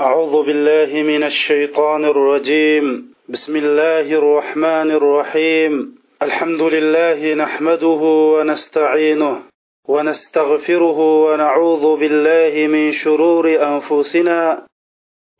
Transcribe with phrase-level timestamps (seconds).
[0.00, 3.14] أعوذ بالله من الشيطان الرجيم.
[3.28, 5.94] بسم الله الرحمن الرحيم.
[6.22, 8.02] الحمد لله نحمده
[8.36, 9.42] ونستعينه
[9.88, 14.66] ونستغفره ونعوذ بالله من شرور أنفسنا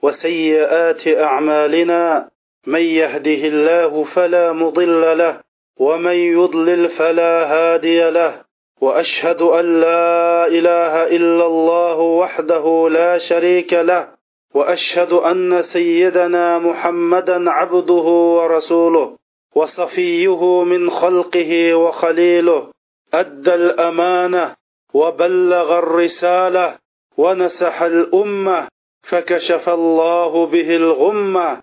[0.03, 2.29] وسيئات أعمالنا.
[2.67, 5.41] من يهده الله فلا مضل له
[5.81, 8.41] ومن يضلل فلا هادي له.
[8.81, 14.16] وأشهد أن لا إله إلا الله وحده لا شريك له.
[14.55, 18.09] وأشهد أن سيدنا محمدا عبده
[18.39, 19.17] ورسوله
[19.55, 22.69] وصفيه من خلقه وخليله
[23.15, 24.55] أدى الأمانة
[24.95, 26.79] وبلغ الرسالة
[27.17, 28.69] ونسح الأمة
[29.03, 31.63] فكشف الله به الغمة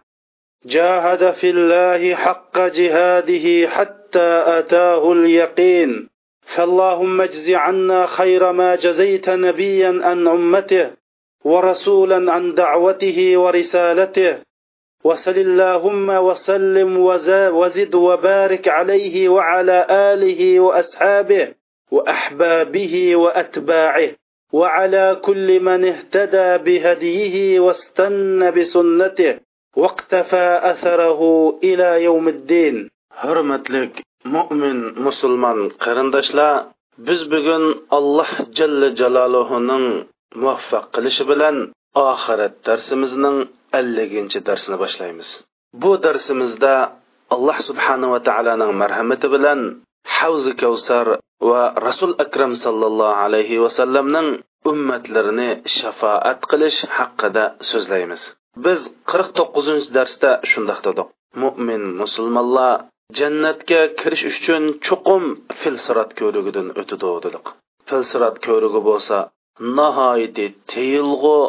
[0.65, 6.09] جاهد في الله حق جهاده حتى أتاه اليقين.
[6.55, 10.91] فاللهم اجز عنا خير ما جزيت نبيا عن أمته
[11.45, 14.33] ورسولا عن دعوته ورسالته.
[15.03, 16.91] وسل اللهم وسلم
[17.59, 19.77] وزد وبارك عليه وعلى
[20.13, 21.45] آله وأصحابه
[21.91, 24.09] وأحبابه وأتباعه.
[24.53, 29.33] وعلى كل من اهتدى بهديه واستنى بسنته
[29.77, 31.21] واقتفى أثره
[31.63, 32.89] إلى يوم الدين.
[33.13, 40.05] Hurmatlik mo'min musulmon qarindoshlar biz bugun alloh jalla jaloluhuning
[40.41, 41.55] muvaffaq qilishi bilan
[42.09, 43.37] oxirat darsimizning
[43.79, 45.29] elliginchi darsini boshlaymiz.
[45.81, 46.73] Bu darsimizda
[47.35, 49.59] alloh subhanava taoloning marhamati bilan
[50.17, 51.05] havzi kavsar
[51.49, 54.27] va rasul akram sallallohu alayhi vasallamning
[54.71, 58.21] ummatlarini shafoat qilish haqida so'zlaymiz.
[58.65, 58.79] Biz
[59.11, 61.07] qirq to'qqizinchi darsda shundoq dedik.
[61.41, 62.73] Mo'min musulmonlar
[63.19, 65.23] jannatga kirish uchun chuqum
[65.61, 67.45] filsirat ko'rigidan o'tidi dedik.
[67.89, 69.17] Filsirat ko'rigi bo'lsa
[69.77, 71.39] nihoyatda tiyilg'u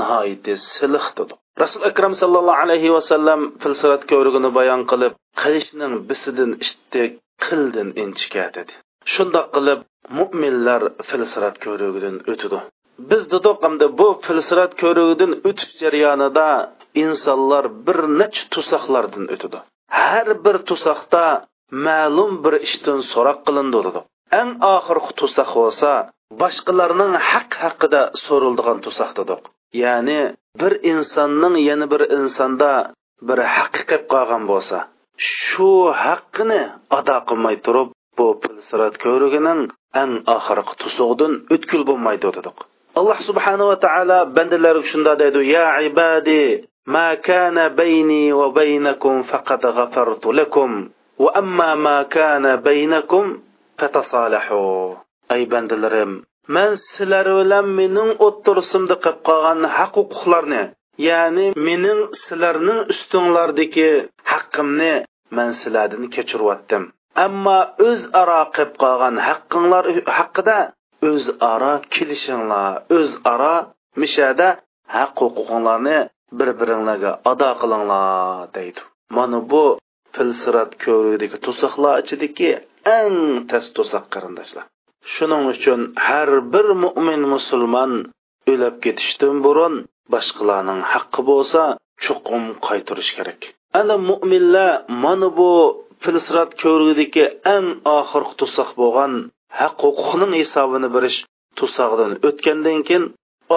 [0.00, 5.12] nihoyatda siliq dedik rasul akram sallallohu alayhi vasallam filsirat ko'rigini bayon qilib
[5.42, 7.02] qilishning bisidan ishdi
[7.44, 8.72] qildin inchika dedi.
[9.12, 9.80] Shundoq qilib
[10.18, 12.58] mo'minlar filsirat ko'rigidan o'tidi
[13.10, 16.48] biz dedik hamda bu filsirat ko'rigidan o'tish jarayonida
[17.02, 19.58] insonlar bir necha tusoqlardan o'tidi
[20.00, 21.24] har bir tusoqda
[21.86, 24.00] ma'lum bir ishdan so'roq qilindi dedi.
[24.40, 25.90] Eng oxirgi tusoq bo'lsa
[26.41, 29.41] boshqalarning haq haqida so'rildigan tusoq dedik
[29.83, 30.19] ya'ni
[30.61, 32.71] bir insonning yana bir insonda
[33.27, 34.77] bir haqqi qilib qolgan bo'lsa
[35.35, 35.71] shu
[36.03, 36.61] haqqini
[36.97, 39.61] ado qilmay turib bu pilsirat ko'rigining
[40.01, 42.57] eng oxirgi tusug'idan o'tkul bo'lmaydi dedik
[42.99, 46.43] alloh subhanava taolo bandalariga shunda deydi ya ibadi
[46.87, 53.39] ما كان بيني وبينكم فقد غفرت لكم وأما ما كان بينكم
[53.77, 54.95] فتصالحوا
[55.34, 56.12] ay bandalarim
[56.54, 60.62] men sizlar bilan mening o'ttirsimda qilib qolgan haq huquqlarni
[61.08, 63.90] ya'ni mening sizlarning ustinglardagi
[64.32, 64.92] haqqimni
[65.36, 66.84] man sizlardan kechiryotdim
[67.26, 69.84] ammo o'zaro qilib qolgan haqqinglar
[70.18, 70.58] haqida
[71.10, 73.56] o'zaro kelishinglar o'zaro
[74.02, 74.48] mishada
[74.96, 75.98] haq huquqinglarni
[76.38, 78.80] bir biringlarga ado qilinglar deydi.
[79.16, 79.64] Mana bu
[80.14, 82.50] filsirat ko'rudagi to'soqlar ichidagi
[82.98, 83.16] eng
[83.50, 84.64] tas to'saq qarindoshlar.
[85.14, 87.92] Shuning uchun har bir mo'min musulmon
[88.52, 89.74] o'lib ketishdan burun
[90.12, 91.62] boshqalarning haqqi bo'lsa
[92.04, 93.40] chuqum qaytarish kerak.
[93.80, 94.70] Ana mo'minlar
[95.04, 95.50] mana bu
[96.02, 97.24] filsrat ko'rgidiki
[97.54, 97.66] eng
[97.98, 99.12] oxirgi tusoq bo'lgan
[99.60, 101.18] haq huquqning hisobini berish
[101.58, 103.04] tusog'idan o'tgandan keyin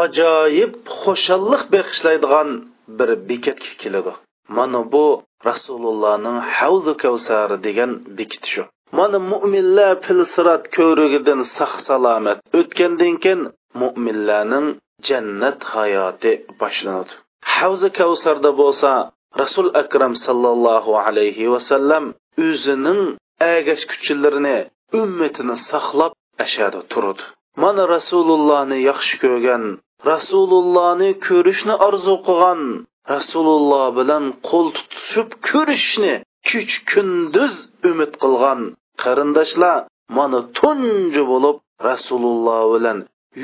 [0.03, 0.71] ajoyib
[1.01, 2.49] xushalliq bag'ishlaydigan
[2.97, 4.13] bir bekatga keladi.
[4.57, 5.05] Mana bu
[5.47, 8.63] rasulullohning havzu kavsari degan bekiti shu.
[8.97, 12.37] Mana mo'minlar filsirat ko'rigidan sog' salomat.
[12.59, 13.41] O'tgandan keyin
[13.81, 14.67] mo'minlarning
[15.07, 17.13] jannat hayoti boshlanadi.
[17.55, 18.91] Havzi kavsarda bo'lsa
[19.41, 22.05] rasul akram sallallohu alayhi vasallam
[22.47, 23.01] o'zining
[23.55, 24.57] agash kuchilarini
[25.01, 26.13] ummatini saqlab
[26.45, 27.23] ashada turadi.
[27.63, 29.63] Mana rasulullohni yaxshi ko'rgan
[30.11, 32.61] rasulullohni ko'rishni orzu qilgan
[33.15, 36.13] rasululloh bilan qo'l tutishib ko'rishni
[36.49, 37.55] kuch kunduz
[37.89, 38.61] umid qilgan
[39.01, 39.77] qarindoshlar
[40.17, 41.57] mana tunji bo'lib
[41.89, 42.97] rasululloh bilan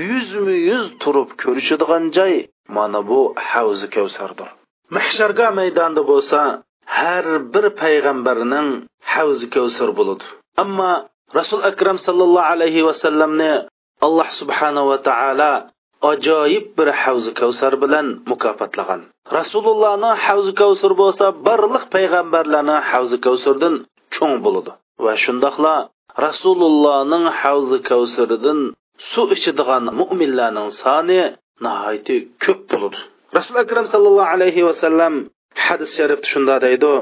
[0.09, 2.33] yuzma yuz turib ko'rishadigan joy
[2.77, 3.19] mana bu
[3.49, 4.49] havzi kavsardir.
[4.95, 6.39] Mahsharga maydonda bo'lsa
[6.97, 8.69] har bir payg'ambarning
[9.13, 10.25] havzi kavsar bo'ladi.
[10.63, 10.91] Ammo
[11.37, 13.53] rasul akram sallallohu alayhi vasallamni
[14.05, 15.53] alloh subhanava taolo
[16.11, 19.01] ajoyib bir havzi kavsar bilan mukofotlagan.
[19.37, 23.73] Rasulullohning havzi kavsar bo'lsa barliq payg'ambarlarning havzi kavsardan
[24.15, 24.71] cho'ng bo'ladi.
[25.03, 25.75] Va shundoqla
[26.25, 28.59] rasulullohning havzi kavsaridan
[29.11, 31.19] suv ichadigan mo'minlarning soni
[31.63, 32.99] nihoyatda ko'p bo'ladi
[33.37, 35.13] rasul akram sallallohu alayhi vasallam
[35.65, 36.93] hadis sharifda shunda deydi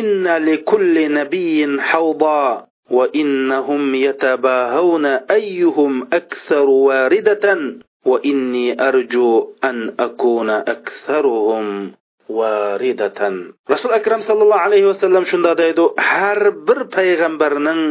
[0.00, 9.94] inna li kulli nabiyyin hawda wa innahum yatabahawna ayyuhum aktharu waridatan wa inni arju an
[9.96, 11.94] akuna aktharuhum
[12.38, 13.34] varidatan
[13.72, 17.82] rasul akram sallallohu alayhi vasallam shunda deydi har bir payg'ambarning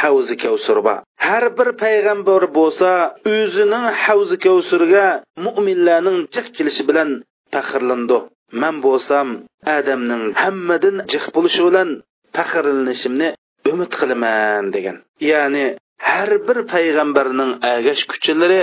[0.00, 0.98] havzi kavsur bor.
[1.26, 2.90] Har bir payg'ambar bo'lsa
[3.34, 5.06] o'zining havzi kavsurga
[5.44, 7.10] mo'minlarning jiq kelishi bilan
[7.54, 8.18] faxrlandi.
[8.62, 9.28] Man bo'lsam
[9.78, 11.88] adamning hammadan jiq bo'lishi bilan
[12.36, 13.28] faxrlanishimni
[13.72, 14.96] umid qilaman degan.
[15.30, 15.66] Ya'ni
[16.10, 18.62] har bir payg'ambarning agash kuchilari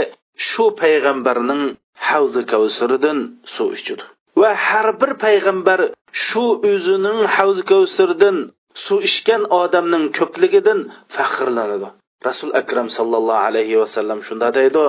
[0.49, 1.63] shu payg'ambarning
[2.09, 3.17] havzi kavsuridan
[3.55, 4.05] suv ichidi
[4.41, 5.79] va har bir payg'ambar
[6.25, 8.37] shu o'zining havzi kavsirdan
[8.85, 10.79] suv ichgan odamning ko'pligidan
[11.15, 11.89] faxrlanadi.
[12.27, 14.85] Rasul akram sallallohu alayhi vasallam shunda deydi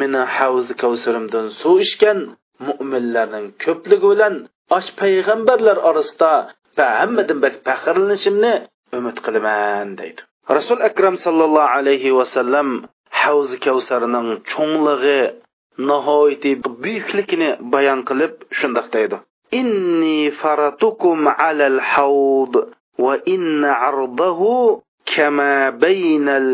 [0.00, 2.18] meni havzi kavsirimdan suv ichgan
[2.66, 4.34] mo'minlarning ko'pligi bilan
[4.76, 6.32] osh payg'ambarlar orasida
[7.00, 8.54] hammadan bak faxrlanishimni
[8.98, 10.20] umid qilaman deydi.
[10.56, 12.68] Rasul akram sallallohu alayhi vasallam
[13.22, 15.20] havzi kavsarining cho'nglig'i
[15.88, 19.16] nihoyatda buyuklikni bayon qilib shundoq deydi.
[19.60, 21.18] Inni faratukum
[21.48, 22.54] alal havd
[23.04, 24.82] va inna ardahu
[25.12, 25.52] kama
[25.84, 26.50] baynal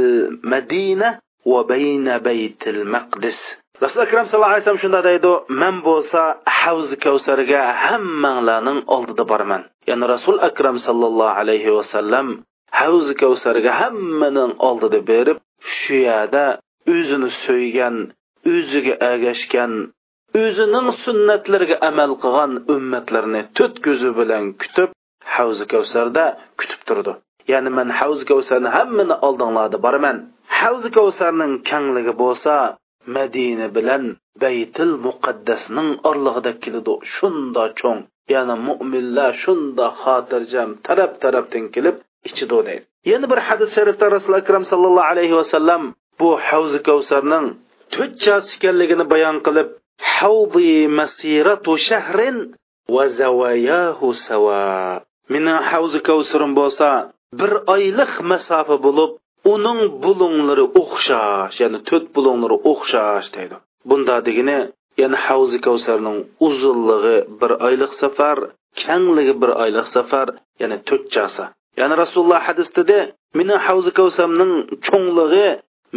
[0.52, 1.08] madina
[1.50, 3.38] va bayna baytil maqdis.
[3.84, 5.32] Rasul akram sallallohu alayhi vasallam shunda deydi
[5.62, 6.20] men bo'lsa
[6.60, 9.62] havz kavsarga hammanglarning oldida boraman.
[9.88, 12.26] Ya'ni rasul akram sallallohu alayhi vasallam
[12.80, 15.38] havz kavsarga hammaning oldida berib
[15.76, 16.44] shu yerda
[16.94, 17.96] o'zini so'ygan
[18.52, 19.72] o'ziga agashgan
[20.42, 24.90] o'zining sunnatlariga amal qilgan ummatlarni to'rt ko'zi bilan kutib
[25.34, 26.24] havzi kavsarda
[26.60, 27.12] kutib turdi.
[27.52, 30.16] Ya'ni man havzi kavsarni hammani oldinglarda boraman.
[30.60, 32.54] Havzi kavsarning kangligi bo'lsa
[33.16, 34.04] madina bilan
[34.42, 36.94] baytil muqaddasning orlig'ida keladi.
[37.14, 38.00] Shunda cho'ng
[38.34, 41.96] ya'ni mo'minlar shunda xotirjam taraf tarafdan kelib
[42.28, 45.82] ichidi deydi yana bir hadis sharifda rasuli akram sallallohu alayhi vasallam
[46.20, 47.46] bu havzi kavsarning
[47.92, 49.68] to'rt chas ekanligini bayon qilib
[50.14, 52.36] havdi masiratu shahrin
[52.94, 54.62] va zavayahu sawa
[55.32, 56.88] meni havzi kavsarim bo'lsa
[57.38, 59.10] bir oylik masofa bo'lib
[59.54, 63.56] uning bulunglari o'xshash ya'ni to'rt bulunglari o'xshash deydi.
[63.88, 64.58] Bunda degani
[65.00, 68.38] ya'ni havzi kavsarning uzunligi bir oylik safar
[68.82, 70.26] kengligi bir oylik safar
[70.60, 71.44] ya'ni to'rt chasa
[71.80, 72.98] ya'ni rasululloh hadisida
[73.38, 74.52] meni havzi kavsamning
[74.86, 75.48] cho'ngligi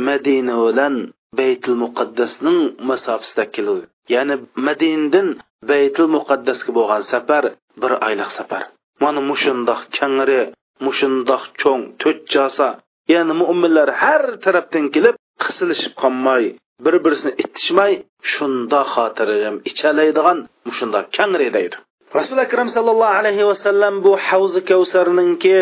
[0.07, 0.95] madina bilan
[1.38, 2.60] baytul muqaddasning
[2.90, 4.36] masofasida keladi ya'ni
[4.68, 5.28] madinadan
[5.72, 7.44] baytul muqaddasga bo'lgan safar
[7.81, 8.64] bir oylik safar.
[9.04, 10.42] Mana mushundoq kangri
[10.86, 12.68] mushundoq cho'ng to'rt josa.
[13.14, 16.44] Ya'ni mo'minlar har tarafdan kelib qisilishib qolmay
[16.86, 17.94] bir birisini itishmay
[18.34, 20.38] shunda xotirjam ichalaydigan
[20.68, 21.76] mushundoq kangri deydi.
[22.18, 25.58] Rasuli akram sallallohu alayhi vasallam bu havzi kavsarninki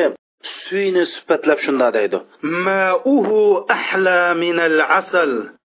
[0.63, 2.17] suyni suhbatlab shunda deydi.
[2.67, 3.41] Mauhu
[3.77, 5.31] ahla min al asal.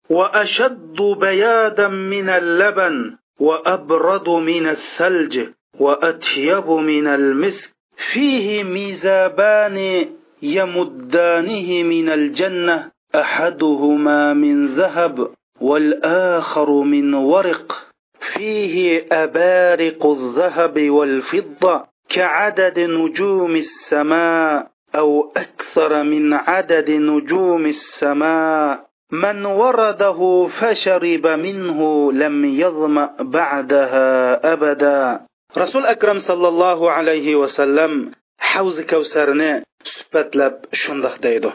[0.09, 5.47] وأشد بيادا من اللبن وأبرد من الثلج
[5.79, 7.71] وأطيب من المسك.
[8.13, 10.05] فيه ميزابان
[10.41, 15.29] يمدانه من الجنة أحدهما من ذهب
[15.61, 17.87] والآخر من ورق.
[18.33, 28.85] فيه أبارق الذهب والفضة كعدد نجوم السماء أو أكثر من عدد نجوم السماء.
[29.12, 31.78] من ورده فشرب منه
[32.12, 34.08] لم يظمأ بعدها
[34.52, 35.20] أبدا
[35.58, 41.50] رسول أكرم صلى الله عليه وسلم حوز كوسرني سبتلب شندق ديدو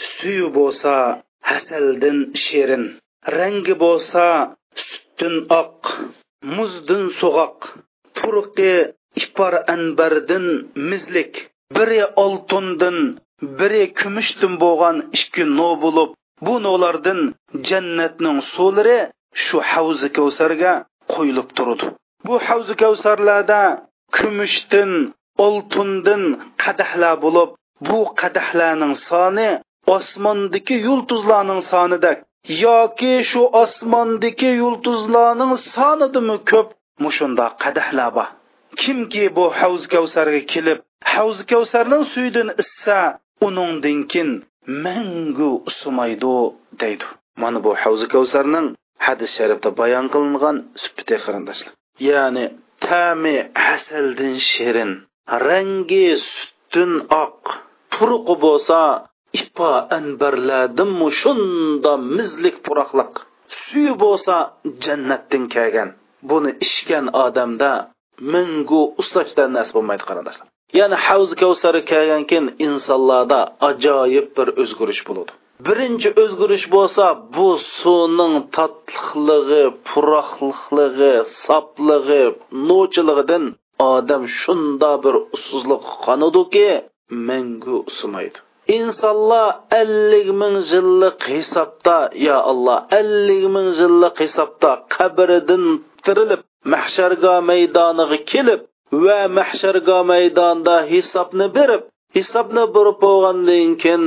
[0.00, 0.94] suyi bo'lsa
[1.50, 2.84] hasaldan shirin
[3.38, 4.26] rangi bo'lsa
[4.86, 5.80] sutdin oq
[6.56, 7.58] muzdin so'g'oq
[8.16, 8.74] turqi
[9.22, 10.46] ipor anbardin
[10.90, 11.32] mizlik
[11.76, 12.98] biri oltindin
[13.58, 16.10] biri kumushdan bo'lgan ikki no bo'lib
[16.45, 17.21] bu nolardan
[17.69, 18.99] jannatning suvlari
[19.43, 20.73] shu havzi kavsarga
[21.13, 21.87] qo'yilib turadi.
[22.27, 23.61] Bu havzi kavsarlarda
[24.15, 24.91] kumushdan
[25.45, 26.23] oltindin
[26.63, 27.49] qadahlar bo'lib
[27.87, 29.49] bu qadahlarning soni
[29.95, 32.11] osmondagi yulduzlarning sonida
[32.65, 36.67] yoki shu osmondagi yulduzlarning sonidimi ko'p
[37.03, 38.27] mushunda qadahlar bor.
[38.81, 40.79] Kimki bu havz kavsarga kelib
[41.13, 42.99] havz kavsarning suyidan issa
[43.47, 44.29] uningdinkin
[44.67, 46.35] mangu usumaydi
[46.81, 47.05] deydi.
[47.41, 48.67] Mana bu havzi kavsarning
[49.05, 51.73] hadis sharifda bayon qilingan sufiti qarindoshlar.
[52.09, 52.45] Ya'ni
[52.85, 53.35] tami
[53.67, 54.91] hasaldan shirin
[55.47, 56.91] rangi sutdin
[57.23, 57.39] oq
[57.93, 58.79] turqi bo'lsa
[59.41, 63.13] ipo anbarladimmi shunda mizlik puroqliq
[63.63, 64.35] suyi bo'lsa
[64.83, 65.89] jannatdan kelgan.
[66.29, 67.71] Buni ichgan odamda
[68.33, 70.47] mingu uslashdan nasib bo'lmaydi qarindoshlar.
[70.79, 75.31] Ya'ni havz kavsari kelgan keyin insonlarda ajoyib bir o'zgarish bo'ladi.
[75.67, 77.05] Birinchi o'zgarish bo'lsa
[77.35, 81.13] bu suvning tatliqligi puroqliqligi
[81.45, 82.23] soplig'i
[82.69, 83.43] novchiligidan
[83.79, 86.69] odam shunda bir usuzlik qonudiki
[87.27, 88.39] mangu usumaydi
[88.77, 89.47] insonlar
[89.81, 95.63] ellik ming yillik hisobda yo alloh ellik ming yillik hisobda qabridan
[96.05, 96.41] tirilib
[96.73, 98.61] mahsharga maydoniga kelib
[98.91, 101.83] va mahsharga maydonda hisobni berib
[102.17, 104.05] hisobni berib bo'lgandan keyin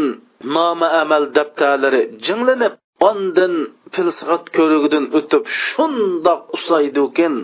[0.56, 2.74] noma amal daftarlari jinglanib
[3.08, 3.54] ondan
[3.94, 7.34] filsifat ko'rigidan o'tib shundoq usaydikin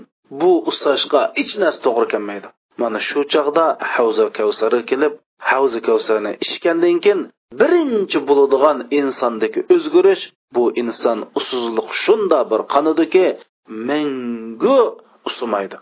[0.40, 2.48] bu usashga hech narsa to'g'ri kelmaydi.
[2.80, 5.12] Mana shu chog'da havza kavsari kelib
[5.50, 7.20] havzi kavsarni ichgandan keyin
[7.60, 10.24] birinchi bo'ladigan insondagi o'zgarish
[10.54, 13.26] bu inson usuzliq shunda bir qanidiki
[13.88, 14.80] mangu
[15.28, 15.76] usumaydi.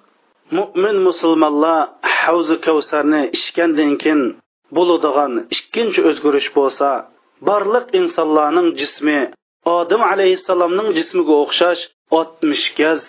[0.57, 1.79] Mo'min musulmonlar
[2.21, 4.23] havzi kavsarni ichgandan keyin
[4.77, 6.89] bo'ladigan ikkinchi o'zgarish bo'lsa
[7.49, 9.21] barliq insonlarning jismi
[9.77, 11.83] odam alayhissalomning jismiga o'xshash
[12.19, 13.01] oltmish gaz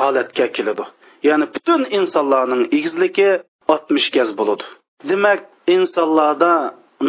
[0.00, 0.84] holatga keladi.
[1.28, 3.30] Ya'ni butun insonlarning egizligi
[3.72, 4.64] oltmish gaz bo'ladi.
[5.10, 5.40] Demak
[5.76, 6.52] insonlarda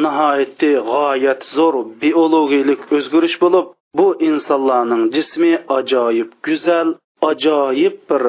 [0.03, 3.65] nihoyatda g'oyat zo'r biologiyalik o'zgarish bo'lib
[3.97, 6.89] bu insonlarning jismi ajoyib go'zal
[7.29, 8.23] ajoyib bir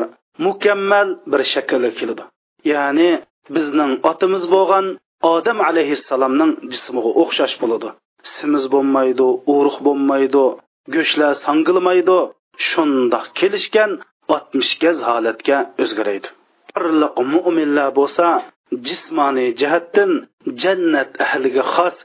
[0.47, 2.23] mukammal bir shaklga keladi.
[2.73, 3.11] Ya'ni
[3.55, 4.87] bizning otimiz bo'lgan
[5.35, 7.89] odam alayhissalomning jismiga o'xshash bo'ladi.
[8.37, 10.45] Simiz bo'lmaydi urug' bo'lmaydi
[10.95, 12.19] go'shtlar sangilmaydi
[12.69, 13.91] shundoq kelishgan
[14.35, 16.29] oltmishgaz holatga o'zgaraydi
[16.77, 18.27] barliq mo'minlar bo'lsa
[18.87, 20.11] jismoniy jihatdan
[20.63, 21.97] jannat ahliga xos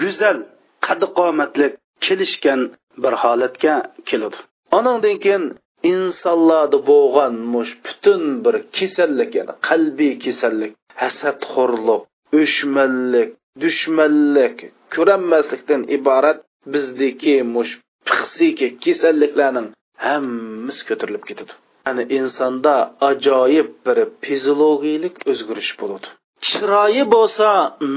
[0.00, 0.38] go'zal
[0.86, 1.66] qadqomatli
[2.04, 2.60] kelishgan
[3.02, 3.74] bir holatga
[4.08, 4.38] keladi.
[4.78, 5.44] Anandan keyin
[5.92, 10.72] insonlarda bo'lgan mush butun bir kasallik ya'ni qalbiy kasallik
[11.02, 12.02] hasadxo'rlik
[12.40, 13.30] o'shmanlik
[13.62, 14.56] dushmanlik
[14.94, 16.38] ko'ranmaslikdan iborat
[16.72, 17.72] bizdagi mush
[18.08, 19.68] pixsiki kasalliklarning
[20.06, 21.52] hammasi ko'tarilib ketadi.
[21.86, 22.74] Ya'ni insonda
[23.10, 26.08] ajoyib bir fiziologiyalik o'zgarish bo'ladi.
[26.48, 27.48] Chiroyi bo'lsa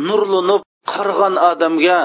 [0.07, 0.61] nurlanib
[0.93, 1.99] qarg'an odamga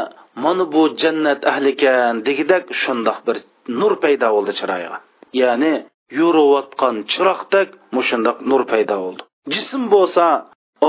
[0.45, 3.37] mana bu jannat ahlikan degidak shundoq bir
[3.81, 4.99] nur paydo bo'ldi chiroyiga.
[5.43, 5.75] Ya'ni
[6.19, 9.23] yurayotgan chiroqdek mushundoq nur paydo bo'ldi.
[9.55, 10.25] Jism bo'lsa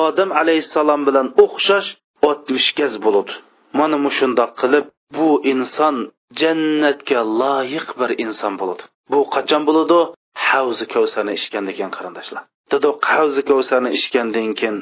[0.06, 1.90] odam alayhissalom bilan o'xshash
[2.30, 3.34] oltmish gaz bo'ladi
[3.80, 4.86] mana mushundoq qilib
[5.18, 5.96] bu inson
[6.42, 10.00] jannatga loyiq bir inson bo'ladi bu qachon bo'ladi
[10.48, 12.44] havzi kavsarni ichgandan keyin qarindoshlar.
[12.72, 14.78] Dedi havzi kavsarni ichgandan keyin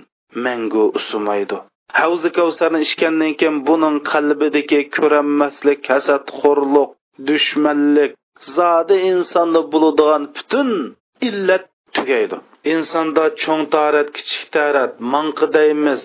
[0.45, 1.57] mangu usumaydi.
[1.99, 6.89] Havzi kavsarni ichgandan keyin buning qalbidagi ko'ranmaslik hasadxo'rlik
[7.29, 8.11] dushmanlik
[8.56, 10.70] zodi insonni bo'ladigan butun
[11.27, 11.65] illat
[11.96, 12.38] tugaydi.
[12.74, 16.01] Insonda cho'ng tarat kichik tarat manqi deymiz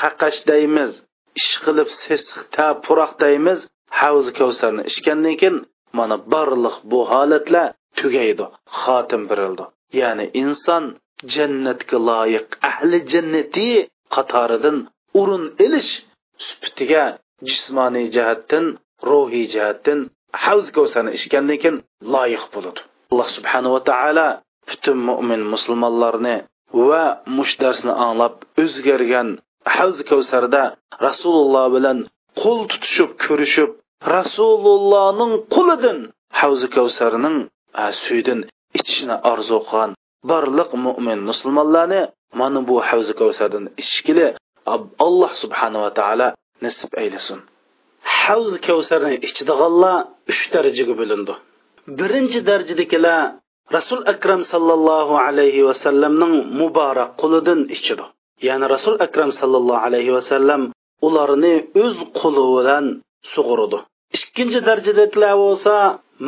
[0.00, 0.92] qaqash deymiz
[1.40, 3.58] ish qilib sesiqta puroq deymiz
[4.00, 5.56] havzi kavsarni ichgandan keyin
[5.98, 7.66] mana barliq bu holatlar
[7.98, 8.46] tugaydi
[8.80, 9.64] xotim birildi.
[10.00, 10.84] Ya'ni inson
[11.34, 13.68] jannatga loyiq ahli jannati
[14.14, 14.76] qatoridan
[15.20, 15.92] o'rin ilish
[16.46, 17.04] sufitiga
[17.48, 18.64] jismoniy jihatdan
[19.08, 20.00] ruhiy jihatdan
[20.44, 21.76] havz kavsarni ichgandan keyin
[22.14, 22.80] loyiq bo'ladi.
[23.12, 24.28] Alloh subhanava taolo
[24.68, 26.36] butun mo'min musulmonlarni
[26.88, 27.04] va
[27.36, 29.28] mush darsni anglab o'zgargan
[29.76, 30.62] havz kavsarda
[31.06, 31.98] rasululloh bilan
[32.42, 33.70] qo'l tutishib ko'rishib
[34.16, 35.98] rasulullohning qo'lidan
[36.40, 37.36] havzi kavsarning
[38.04, 38.40] suydan
[38.78, 39.90] ichishni orzu qilgan
[40.30, 42.02] barliq mo'min musulmonlarni
[42.40, 44.26] mana bu havzi kavsardan ichishgili
[45.06, 46.28] alloh subhanava taolo
[46.64, 47.38] nasib aylasin
[48.26, 49.96] havz kavsarni ichadiganlar
[50.32, 51.34] uch darajaga bo'lindi.
[51.98, 53.20] Birinchi darajadagilar
[53.76, 58.04] rasul akram sallallohu alayhi vasallamning muborak qo'lidan ichidi
[58.48, 60.62] ya'ni rasul akram sallallohu alayhi vasallam
[61.06, 61.54] ularni
[61.84, 62.84] o'z qo'li bilan
[63.34, 63.78] sug'urdi.
[64.16, 65.74] Ikkinchi darajadagilar bo'lsa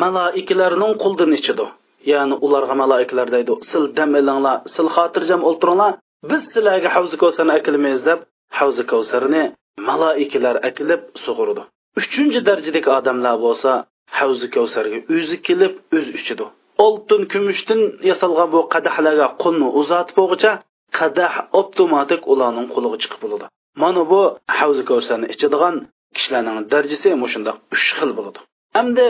[0.03, 1.67] maloikalarning qo'lidan ichidi
[2.13, 5.93] ya'ni ularga malaikalar deydi sil dam ilinglar sil xotirjam o'ltiringlar
[6.31, 8.19] biz sizlarga havzi kavsarni akilmaymiz deb
[8.59, 9.43] havzi kavsarni
[9.91, 11.63] malaikalar akilib sug'urdi.
[11.99, 13.71] Uchinchi darajadagi odamlar bo'lsa
[14.19, 16.47] havzi kavsarga o'zi kelib o'zi ichidi
[16.87, 20.53] oltin kumushdan yasalgan bu qadahlarga qo'lni uzatib bo'lg'icha
[20.99, 23.47] qadah avtomatik ularning qo'liga chiqib bo'ladi.
[23.83, 24.21] Mana bu
[24.59, 25.75] havzi kavsarni ichadigan
[26.17, 28.39] kishilarning darajasi mushundoq uch xil bo'ladi.
[28.77, 29.07] Hamda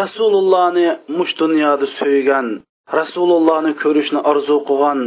[0.00, 0.88] rasulullohni
[1.18, 2.46] mush dunyoda suygan
[2.98, 5.00] rasulullohni ko'rishni orzu qilgan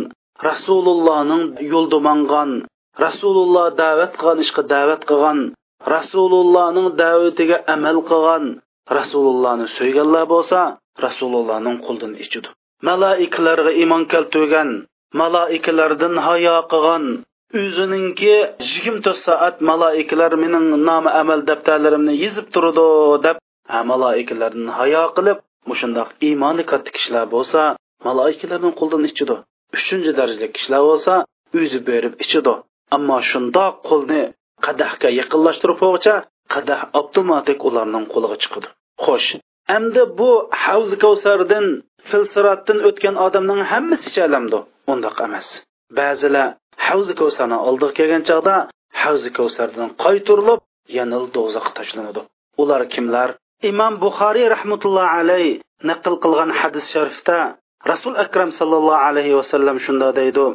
[0.50, 1.44] rasulullohning
[1.74, 2.52] yo'lda mangan
[3.06, 5.40] rasululloh da'vat qilgan ishga da'vat qilgan
[5.96, 8.44] rasulullohning da'vatiga amal qilgan
[8.98, 10.60] rasulullohni so'yganlar bo'lsa
[11.06, 12.50] rasulullohning qo'lidan ichidi
[12.90, 14.70] malaikalarga iymon keltirgan
[15.22, 17.04] malaikalardan hayo qilgan
[17.62, 18.36] o'zininki
[18.72, 22.88] yigirma to'rt soat malaikalar mening nomi amal daftarlarimni yezib turdi
[23.26, 23.38] deb
[23.72, 25.38] ha malaikalardan hayo qilib
[25.70, 27.62] mushundoq iymoni katta kishilar bo'lsa
[28.08, 29.36] malaikalarning qo'ldan ichidi
[29.78, 31.14] uchinchi darajali kishilar bo'lsa
[31.60, 32.54] o'zi berib ichidi
[32.96, 34.22] ammo shundoq qo'lni
[34.66, 36.16] qadahga yaqinlashtirib qo'yguncha
[36.54, 38.68] qadah avtomatik ularning qo'liga chiqadi
[39.06, 39.30] xo'sh
[39.78, 40.32] endi bu
[40.66, 41.66] havz kavsardan
[42.10, 44.60] filsiratdan o'tgan odamning hammasi chalamdi
[44.94, 45.48] undoq emas.
[45.98, 46.48] Ba'zilar
[46.88, 48.56] havzi kavsarni oldiga kelgan chog'da
[49.02, 50.60] havzi kavsardan qaytirilib
[50.98, 52.22] yana do'zaxga tashlanadi.
[52.62, 53.30] Ular kimlar?
[53.72, 55.60] Imom buxoriy rahmatullohi alayhi
[55.90, 57.40] naql qilgan hadis sharifda
[57.92, 60.46] rasul akram sallallohu alayhi vasallam shunda deydi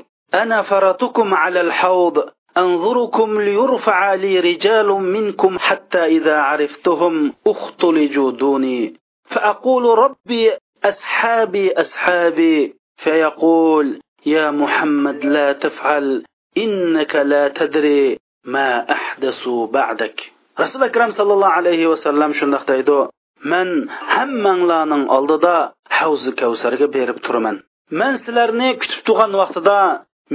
[0.42, 2.16] ana faratukum alal havd
[2.56, 10.52] أنظركم ليرفع لي رجال منكم حتى إذا عرفتهم اختلجوا دوني فأقول ربي
[10.84, 12.74] أصحابي أصحابي.
[12.96, 16.24] فيقول يا محمد لا تفعل
[16.56, 20.32] إنك لا تدري ما أحدثوا بعدك.
[20.60, 23.08] رسول أكرم صلى الله عليه وسلم شندق ديدو
[23.44, 27.56] من hammanglarning oldida havzi kavsarga berib turaman
[28.00, 29.78] man sizlarni kutib turgan vaqtida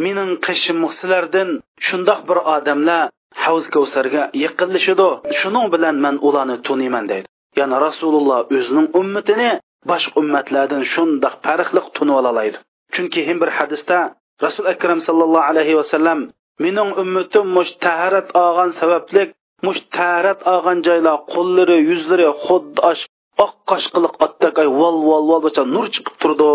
[0.03, 1.49] mening qishim sizlardan
[1.87, 3.01] shundoq bir odamlar
[3.43, 7.27] havz kavsarga yaqinlashidi shuning bilan man ularni tuniyman deydi.
[7.59, 9.49] Ya'ni rasululloh o'zining ummatini
[9.91, 12.57] boshqa ummatlardan shundoq farqli tunib olalaydi.
[12.93, 13.97] Chunki ham bir hadisda
[14.45, 16.19] rasul akram sallallohu alayhi vasallam
[16.63, 19.23] mening ummatim mush taharat olgan sababli
[19.65, 22.79] mush taharat olgan joylar qo'llari yuzlari xuddi
[23.45, 26.51] oq qoshqiliq otdaqay vol vol vol bo'lsa nur chiqib turdi.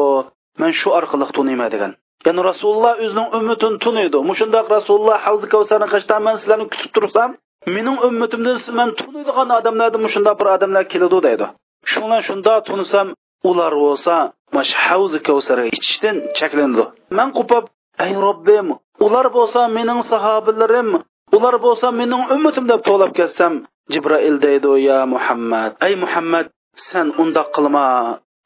[0.60, 1.92] Man shu orqali tuniyman degan.
[2.26, 7.30] Ya'ni rasululloh o'zining ummatini tuniydi mushundoq rasululloh havzi kavsarni qashdan man sizlarni kutib tursam
[7.66, 11.46] mening ummatimdan man tuniydigan odamlardan mushundoq bir odamlar keladi deydi.
[11.92, 13.06] Shundan shundoq tunisam
[13.50, 14.14] ular bo'lsa
[14.56, 16.84] mash havzi kavsarga ichishdan cheklanadi.
[17.18, 17.64] Man qo'pab
[18.06, 18.66] ey robbim
[19.06, 20.88] ular bo'lsa mening sahobalarim
[21.36, 23.52] ular bo'lsa mening ummatim deb to'lab ketsam
[23.92, 26.46] jibrail deydi ya muhammad ey muhammad
[26.88, 27.86] sen undoq qilma.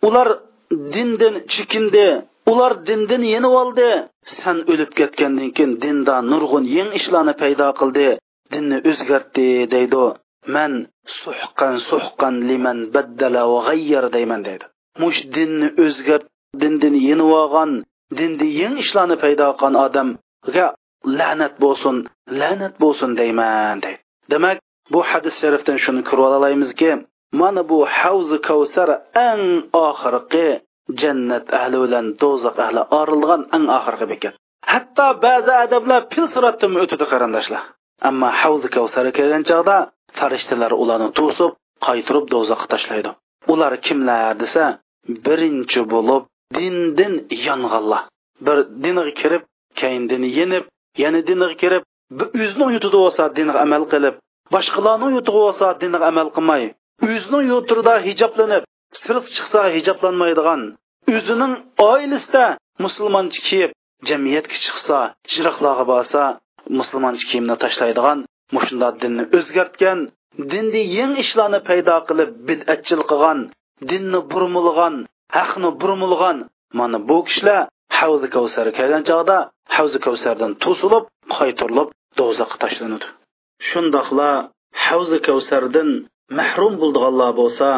[0.06, 0.28] Ular
[0.94, 2.08] dindan chekindi.
[2.50, 3.88] Ular dindan yenib oldi.
[4.38, 8.08] San o'lib ketgandan keyin dinda nurg'un yeng ishlarni paydo qildi.
[8.52, 10.04] Dinni o'zgartdi deydi.
[10.54, 10.72] Man
[11.20, 14.64] suhqan suhqan liman baddala va g'ayyar deyman deydi.
[15.02, 16.24] Mush dinni o'zgart
[16.62, 17.70] dindan yenib olgan
[18.18, 20.66] dinda yeng ishlarni paydo qilgan odamga
[21.18, 21.96] la'nat bo'lsin
[22.40, 24.00] la'nat bo'lsin deyman deydi.
[24.32, 24.56] Demak
[24.92, 26.90] bu hadis sharifdan shuni ko'rib olamizki
[27.40, 28.88] mana bu havzi kavsar
[29.28, 29.44] eng
[29.86, 30.48] oxirgi
[31.00, 34.34] jannat ahli bilan do'zax ahli orilgan eng oxirgi bekat.
[34.72, 37.62] Hatto ba'zi adablar pil siratdan o'tadi qarindoshlar.
[38.08, 39.76] Ammo havzi kavsarga kelgan chog'da
[40.18, 41.50] farishtalar ularni to'sib
[41.86, 43.10] qaytirib do'zaxga tashlaydi.
[43.52, 44.64] Ular kimlar desa
[45.26, 46.22] birinchi bo'lib
[46.56, 47.12] dindin
[47.46, 48.02] yonganlar
[48.46, 49.42] bir dinga kirib
[49.80, 50.64] keyin dini yenib
[51.02, 51.82] yana dinga kirib
[52.42, 54.14] o'zini yutida bo'lsa dinga amal qilib
[54.54, 56.62] boshqalarning yutug'i bo'lsa dinga amal qilmay
[57.08, 58.62] o'zini yurtida hijoblanib
[59.02, 60.62] sirq chiqsa hijoblanmaydigan
[61.16, 61.54] o'zining
[61.90, 62.44] oilasida
[62.84, 63.70] musulmoncha kiyib
[64.08, 64.98] jamiyatga chiqsa
[65.32, 66.22] jiroqlarga borsa
[66.78, 68.18] musulmoncha kiyimni tashlaydigan
[68.56, 69.98] mushunda dinni o'zgartgan
[70.52, 73.38] dinni yangi ishlarni paydo qilib bid'atchil qilgan
[73.90, 74.94] dinni burmilgan
[75.36, 76.36] haqni burmilgan
[76.78, 77.60] mana bu kishilar
[77.98, 79.38] havzi kavsar kelgan chog'da
[79.76, 81.04] havzi kavsardan to'silib
[81.36, 83.06] qaytirilib do'zaxga tashlanadi.
[83.68, 84.30] Shundoqla
[84.86, 85.88] havzi kavsardan
[86.38, 87.68] mahrum bo'ldiganlar bo'lsa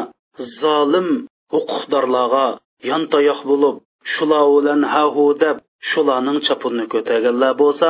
[0.61, 1.09] zolim
[1.55, 2.47] huquqdorlarga
[2.91, 3.77] yontayoq bo'lib
[4.15, 5.57] shular bilan hahu deb
[5.91, 7.89] shularning chopinini ko'targanlar bo'lsa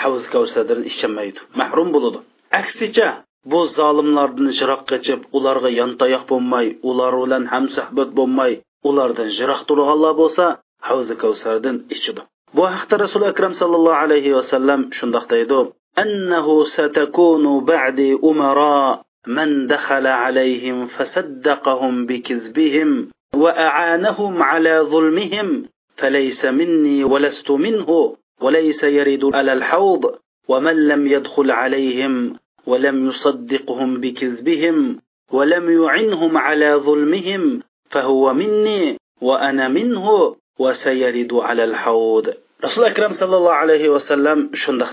[0.00, 2.18] havz kavsardan ichmaydi mahrum bo'ladi.
[2.60, 3.08] Aksicha
[3.50, 8.52] bu zolimlardan jiroq qochib ularga yontayoq bo'lmay ular bilan hamsuhbat bo'lmay
[8.88, 10.44] ulardan jiroq turganlar bo'lsa
[10.88, 12.22] havzi kavsardan ichidi
[12.56, 15.60] bu haqda rasul akram sallallohu alayhi vasallam shundoq deydi.
[16.04, 18.78] Annahu satakunu ba'di umara
[19.26, 25.64] من دخل عليهم فصدقهم بكذبهم وأعانهم على ظلمهم
[25.96, 30.14] فليس مني ولست منه وليس يرد على الحوض
[30.48, 34.98] ومن لم يدخل عليهم ولم يصدقهم بكذبهم
[35.32, 42.34] ولم يعنهم على ظلمهم فهو مني وأنا منه وسيرد على الحوض.
[42.60, 44.92] rasul akram sallallohu alayhi vasallam shundoq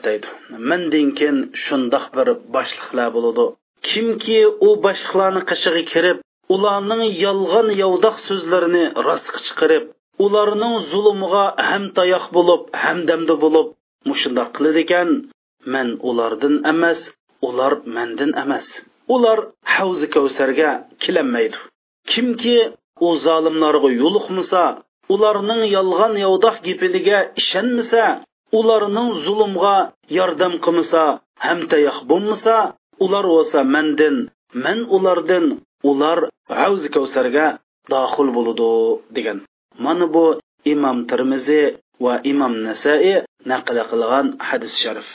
[0.69, 3.45] mandan keyin shundoq bir boshliqlar bo'ladi
[3.87, 6.17] kimki u boshliqlarni qishig'i kirib
[6.55, 9.83] ularning yolg'on yovdoq so'zlarini rostga chiqarib
[10.25, 13.67] ularning zulmiga ham tayoq bo'lib hamdamda bo'lib
[14.09, 15.09] mushundoq qiladi ekan.
[15.73, 16.99] Man ulardan emas
[17.47, 18.67] ular mandan emas.
[19.15, 19.39] Ular
[19.75, 20.69] havzi kavsarga
[21.03, 21.57] kelolmaydi
[22.11, 22.57] kimki
[23.07, 24.63] u zolimlarga yo'liqmasa
[25.13, 28.03] ularning yolg'on yovdoq gapiga ishonmasa
[28.59, 29.77] ularning zulmga
[30.17, 31.03] yordam qilmasa
[31.45, 32.55] ham tayoq bo'lmasa
[33.05, 34.15] ular bo'lsa mandin
[34.63, 35.45] man ulardan
[35.89, 36.19] ular
[36.59, 37.47] havz kavsarga
[37.93, 38.71] dohil bo'ludi
[39.15, 39.37] degan.
[39.85, 40.25] Mana bu
[40.73, 41.65] imom termiziy
[42.03, 43.13] va imom nasai
[43.51, 45.07] naql qilgan hadis sharif.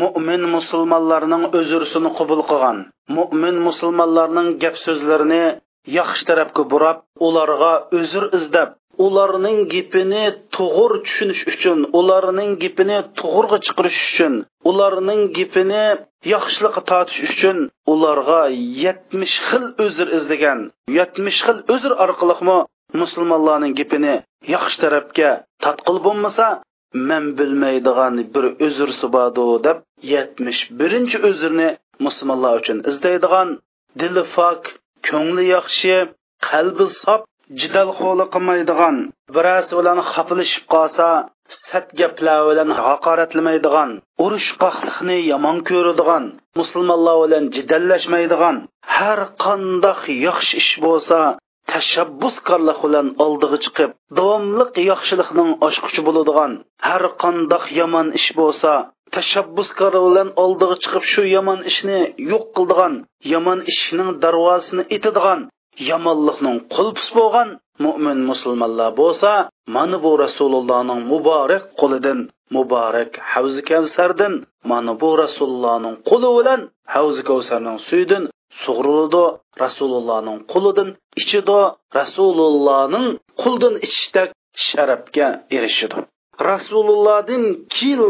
[0.00, 2.78] Mo'min musulmonlarning uzrsini qabul qilgan
[3.16, 5.44] mo'min musulmonlarning gap so'zlarini
[5.98, 8.70] yaxshi tarafga burab ularga uzr izlab
[9.06, 10.24] ularning gapini
[10.56, 14.34] to'g'ri tushunish uchun ularning gapini to'g'riga chiqarish uchun
[14.70, 15.84] ularning gapini
[16.34, 17.58] yaxshilikqa tortish uchun
[17.92, 18.42] ularga
[18.84, 20.60] yetmish xil uzr izlagan.
[20.98, 22.58] Yetmish xil uzr orqali
[23.00, 24.14] musulmonlarning gapini
[24.54, 25.30] yaxshi tarafga
[25.64, 26.46] tatqil bo'lmasa
[27.08, 29.78] man bilmaydigan bir uzr subadu deb
[30.14, 31.68] yetmish birinchi uzrni
[32.06, 33.48] musulmonlar uchun izlaydigan.
[34.00, 34.62] Dili fok
[35.08, 35.94] ko'ngli yaxshi
[36.48, 37.20] qalbi sof
[37.58, 38.96] jidal qo'li qilmaydigan
[39.34, 41.08] birasi bilan xafilishib qolsa
[41.66, 43.90] sat gaplar bilan haqoratlamaydigan
[44.24, 46.24] urushqoqlikni yomon ko'radigan
[46.60, 48.56] musulmonlar bilan jidallashmaydigan
[48.96, 51.18] har qandoq yaxshi ish bo'lsa
[51.72, 56.52] tashabbuskorlik bilan oldiga chiqib davomliq yaxshilikning oshquchi bo'ladigan
[56.88, 58.72] har qandoq yomon ish bo'lsa
[59.16, 61.98] tashabbuskor bilan oldiga chiqib shu yomon ishni
[62.32, 62.94] yo'q qildigan
[63.32, 65.40] yomon ishning darvozasini etadigan
[65.90, 67.48] yomonlikning qulpis bo'lgan
[67.84, 69.30] mo'min musulmonlar bo'lsa
[69.76, 72.18] mana bu rasulullohning muborak qo'lidan
[72.56, 74.34] muborak havzi kavsardan
[74.70, 76.60] mana bu rasulullohning qo'li bilan
[76.94, 78.24] havzi kavsarning suyidan
[78.62, 79.24] sug'urildi.
[79.64, 80.88] Rasulullohning qulidan
[81.20, 81.60] ichidi
[81.98, 83.06] rasulullohning
[83.42, 84.28] qo'ldan ichishdek
[84.66, 86.00] sharafga erishidi
[86.50, 88.00] rasulullohdan keyin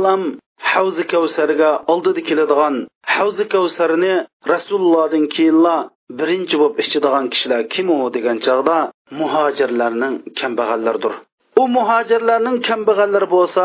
[0.73, 2.75] havzi kavsarga oldida keladigan
[3.15, 4.15] havzi kavsarni
[4.53, 5.77] rasulullohdan keyinla
[6.19, 8.79] birinchi bo'lib ichadigan kishilar kim u degan chog'da
[9.21, 11.15] muhojirlarning kambag'allardir.
[11.61, 13.65] U muhojirlarning kambag'allari bo'lsa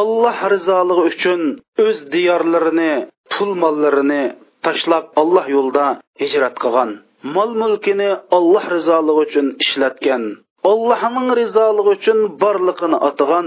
[0.00, 1.40] olloh rizoligi uchun
[1.84, 2.92] o'z diyorlarini
[3.32, 4.22] pul mollarini
[4.66, 5.86] tashlab olloh yo'lida
[6.22, 6.90] hijrat qilgan.
[7.34, 10.24] Mol mulkini olloh rizoligi uchun ishlatgan
[10.72, 13.46] ollohning rizoligi uchun borliqini atagan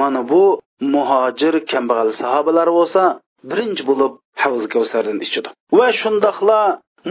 [0.00, 0.42] mana bu
[0.94, 3.02] muhojir kambag'al sahobalar bo'lsa
[3.50, 6.60] birinchi bo'lib havz kavsardan ichidi va shundoqla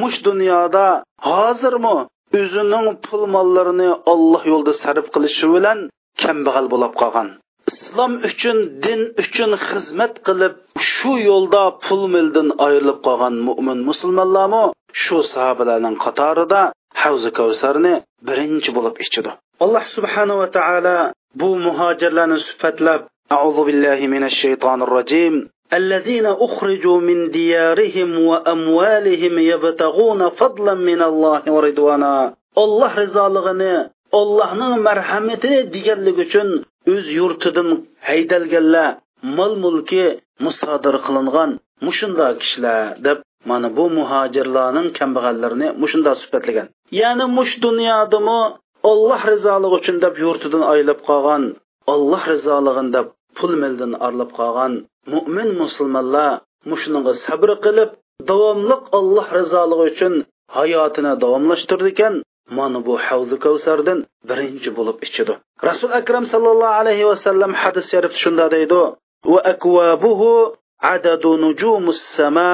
[0.02, 0.86] mush dunyoda
[1.30, 1.98] hozirmi
[2.40, 5.80] o'zining pul mollarini olloh yo'lida sarf qilishi bilan
[6.24, 7.28] kambag'al bo'lib qolgan.
[7.72, 10.54] Islom uchun din uchun xizmat qilib
[10.92, 14.64] shu yo'lda pul mildan ayrilib qolgan mo'min musulmonlarmi?
[15.04, 16.62] Shu sahobalarning qatorida
[17.04, 17.94] havzi kavsarni
[18.28, 19.32] birinchi bo'lib ichidi
[19.64, 20.98] alloh subhanava taolo
[21.41, 23.03] bu muhojirlarni sifatlab
[23.37, 25.35] أعوذ بالله من الشيطان الرجيم
[25.81, 32.15] الذين أخرجوا من ديارهم وأموالهم يبتغون فضلا من الله ورضوانا
[32.59, 41.51] الله رضالığını Allah'ın merhametini digerlik üçün öz yurtidan haydalganlar mol mulki musodir qilingan
[41.87, 43.19] mushunda kishilar deb
[43.51, 46.67] mana bu muhojirlarning kambag'allarini mushunda sifatlagan
[47.01, 48.41] ya'ni mush dunyodami
[48.91, 51.43] olloh rizoligi uchun deb yurtidan aylab qolgan
[51.95, 53.07] olloh rizolig'ini deb
[53.39, 54.73] pul mildan arlab qolgan
[55.15, 56.31] mo'min musulmonlar
[56.71, 57.91] mushuninga sabr qilib
[58.31, 60.15] davomliq alloh rizoligi uchun
[60.57, 62.15] hayotini davomlashtirdi ekan
[62.59, 63.99] mana bu havzi kavsardan
[64.29, 65.35] birinchi bo'lib ichidi
[65.69, 68.83] rasul akram sallallohu alayhi vasallam hadis sharif shunda deydi
[69.33, 70.31] va akwabuhu
[70.95, 72.53] adadu nujumus sama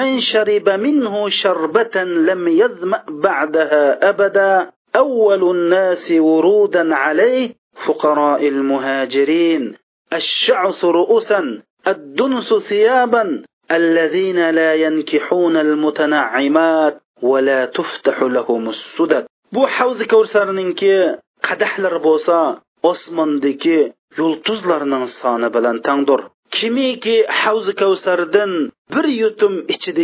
[0.00, 1.96] من شرب منه شربة
[2.28, 7.55] لم يظمأ بعدها أبدا أول الناس ورودا عليه
[7.85, 9.75] فقراء المهاجرين
[10.13, 21.15] الشعث رؤوسا الدنس ثيابا الذين لا ينكحون المتنعمات ولا تفتح لهم السدد بو حوز كورسارنينكي
[21.43, 26.21] قدحلر بوسا Osmandaki yıldızlarının sanı bilen tandır.
[26.51, 29.95] Kimi ki havz kevserden bir yutum içi.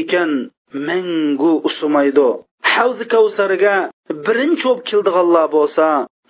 [2.75, 3.75] Havzi kavsariga
[4.25, 5.87] birinchi bo'lib keldiganlar bo'lsa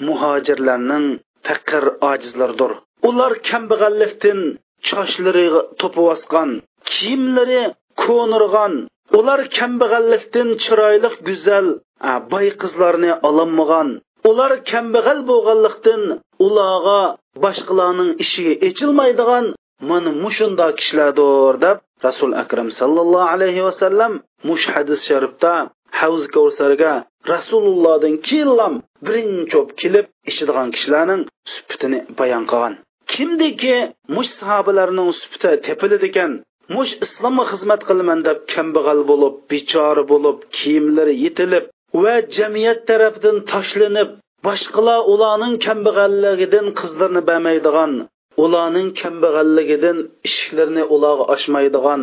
[0.08, 1.06] muhojirlarning
[1.48, 2.72] faqir ojizlardir
[3.10, 4.40] ular kambag'allikdan
[4.88, 5.46] choshlari
[5.82, 6.50] to'pivosgan
[6.92, 7.62] kiyimlari
[8.04, 8.74] ko'nirgan.
[9.20, 11.68] Ular kambag'allikdan chiroyli go'zal
[12.32, 13.88] boy qizlarni ololmagan
[14.30, 16.02] ular kambag'al bo'lganlikdan
[16.46, 17.02] ularga
[17.44, 19.46] boshqalarning ishiga echilmaydigan
[19.90, 24.14] mana mushunda kishilardir deb rasul akram sallallohu alayhi vasallam
[24.50, 25.54] mush hadis sharifda
[26.00, 26.94] havz kavsarga
[27.34, 28.74] rasulullohdan keyin
[29.08, 31.22] birinchi kelib ichadigan kishilarning
[31.54, 32.74] supitini bayon qilgan.
[33.14, 33.76] Kimdiki
[34.16, 36.32] mush sahobalarning supiti tepiladi ekan
[36.76, 41.66] mush islomga xizmat qilaman deb kambag'al bo'lib bechora bo'lib kiyimlari yetilib
[42.04, 44.10] va jamiyat tarafidan tashlanib
[44.48, 47.92] boshqalar ularning kambag'alligidan qizlarni bermaydigan
[48.44, 49.98] ularning kambag'alligidan
[50.30, 52.02] ishlarni ularga ochmaydigan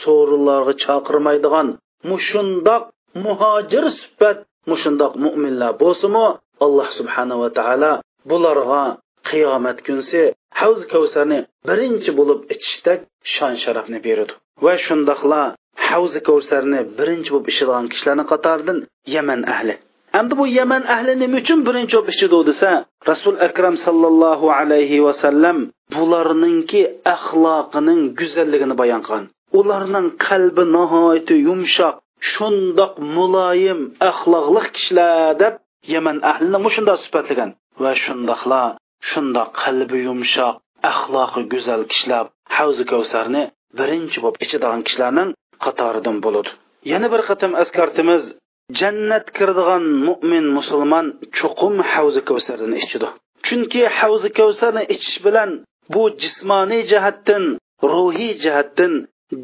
[0.00, 1.68] so'rilarga chaqirmaydigan
[2.10, 2.82] mushundoq
[3.24, 4.38] muhojir sifat
[4.70, 6.26] mushundoq mo'minlar bo'lsimi
[6.64, 7.92] alloh subhanava taolo
[8.30, 8.82] bularga
[9.30, 10.22] qiyomat kunsi
[10.60, 13.00] havz kavsarni birinchi bo'lib ichishdak
[13.34, 14.32] shon sharafni beradi.
[14.64, 15.42] Va shundoqla
[15.88, 18.78] havzi kavsarni birinchi bo'lib ichadigan kishilarni qatoridan
[19.14, 19.74] yaman ahli.
[20.18, 22.70] Endi bu yaman ahli nima uchun birinchi bo'lib ichidi desa
[23.10, 25.58] rasul akram sallallohu alayhi vasallam
[25.96, 26.80] bularninki
[27.16, 29.24] axloqining go'zalligini bayon qilgan.
[29.60, 31.94] Ularning qalbi nihoyatda yumshoq
[32.32, 33.80] shundoq muloyim
[34.10, 35.54] axloqliq kishilar deb
[35.94, 37.50] yaman ahlini mushundoq sifatlagan
[37.82, 38.62] va shundoqla
[39.10, 40.56] shundoq qalbi yumshoq
[40.92, 42.24] axloqi go'zal kishilar
[42.56, 43.42] havzi kavsarni
[43.78, 45.30] birinchi bo'lib ichadigan kishilarning
[45.64, 46.50] qatoridan bo'ladi
[46.92, 48.22] yana bir qatam askartimiz
[48.80, 51.06] jannat kiradigan mo'min musulmon
[51.38, 53.08] chuqum havzi kavsardan ichidi
[53.46, 55.50] chunki havzi kavsarni ichish bilan
[55.92, 57.44] bu jismoniy jihatdan
[57.92, 58.92] ruhiy jihatdan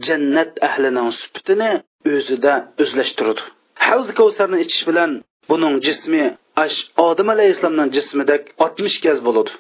[0.06, 1.70] jannat ahlining sifatini
[2.14, 3.42] o'zida o'zlashtiradi
[3.88, 5.10] havzi kavsarni ichish bilan
[5.50, 6.24] buning jismi
[6.64, 9.50] ash odam alayhissalomning jismidek oltmish gaz bo'ladi.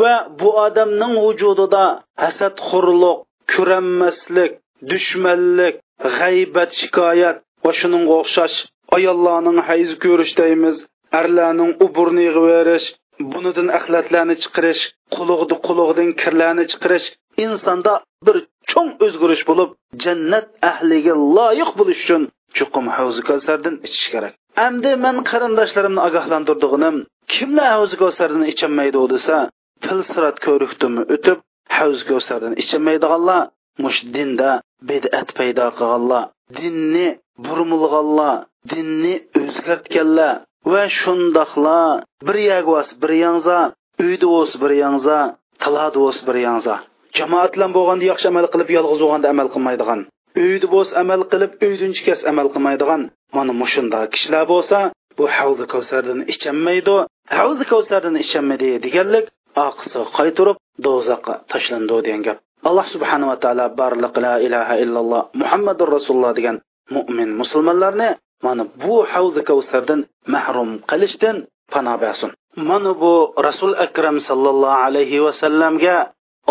[0.00, 1.84] Va bu odamning vujudida
[2.24, 3.18] hasadxo'rlik
[3.52, 4.52] ko'ranmaslik
[4.90, 5.74] dushmanlik
[6.18, 8.56] g'aybat shikoyat va shuningga o'xshash
[8.96, 10.76] ayollarning hayz ko'rish deymiz
[11.20, 12.86] arlarning uburni yig'iverish
[13.32, 14.82] bunidan axlatlarni chiqarish
[15.16, 17.06] qulug'di qulug'dan kirlarni chiqarish
[17.44, 17.92] insonda
[18.26, 18.36] bir
[18.70, 19.70] cho'ng o'zgarish bo'lib
[20.04, 22.22] jannat ahliga loyiq bo'lish uchun
[22.56, 24.32] chuqum havzi kavsardan ichish kerak.
[24.66, 26.96] Endi man qarindoshlarimni ogohlantirdig'inim
[27.34, 29.36] kimlar havzi kavsardan icholmaydi desa
[29.84, 31.38] pilsirat ko'rikdimi o'tib
[31.78, 33.40] havzi kavsardan icholmaydiganlar
[33.84, 34.50] mush dinda
[34.90, 36.24] bid'at paydo qilganlar
[36.58, 37.08] dinni
[37.46, 38.34] burmulg'anlar
[38.72, 40.32] dinni o'zgartganlar
[40.72, 42.02] va shundoqlar.
[42.26, 43.58] Bir yagvas bir yangza
[44.04, 45.18] uyda bo'lsa bir yangza
[45.62, 46.76] tilada bo'lsa bir yangza.
[47.18, 50.00] Jamoat bilan bo'lganda yaxshi amal qilib yolg'iz bo'lganda amal qilmaydigan.
[50.44, 53.02] Uyda bo'lsa amal qilib uydan chiqas amal qilmaydigan.
[53.36, 54.78] Mana mushunda kishilar bo'lsa
[55.18, 56.96] bu havzi kavsardan ichanmaydi
[57.38, 59.26] havzi kavsardan ichanmaydi deganlik
[59.66, 62.38] oqisi qaytirib do'zaxqa tashlandi degan gap.
[62.68, 66.56] Alloh subhanava taolo barliq la ilaha illalloh muhammadur rasululloh degan
[66.96, 68.10] mo'min musulmonlarni
[68.46, 70.00] mana bu havzi kavsardan
[70.34, 71.36] mahrum qilishdan
[71.72, 72.30] pano bersin.
[72.70, 73.14] Mana bu
[73.48, 75.96] rasul akram sallallohu alayhi vasallamga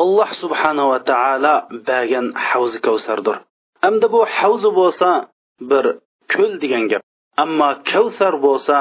[0.01, 1.55] alloh subhanava taolo
[1.89, 3.35] bergan havzi kavsardir.
[3.83, 5.09] Hamda bu havzi bo'lsa
[5.71, 5.85] bir
[6.33, 7.03] ko'l degan gap
[7.43, 8.77] ammo kavsar bo'lsa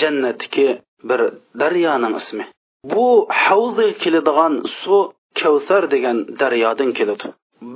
[0.00, 0.68] jannatdagi
[1.08, 1.20] bir
[1.60, 2.44] daryoning ismi.
[2.92, 3.06] Bu
[3.44, 5.02] havzga keladigan suv
[5.40, 7.26] kavsar degan daryodan keladi.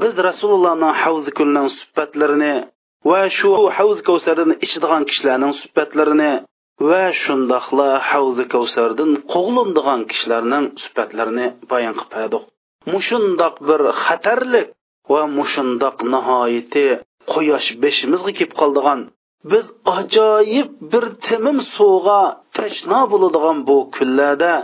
[0.00, 2.54] Biz rasulullohning havzi kulning suhbatlarini
[3.10, 6.32] va shu havz kavsardan ichadigan kishilarning suhbatlarini
[6.90, 12.44] va shundoqla havzi kavsardan qo'g'lindigan kishilarning suhbatlarini bayon qilib berdik
[12.92, 14.68] mushundoq bir xatarlik
[15.12, 16.86] va mushundoq nihoyati
[17.32, 19.00] quyosh beshimizga kelib qoldigan
[19.52, 19.66] biz
[19.98, 22.20] ajoyib bir timim suvga
[22.56, 24.54] tashno bo'ladigan bu kunlarda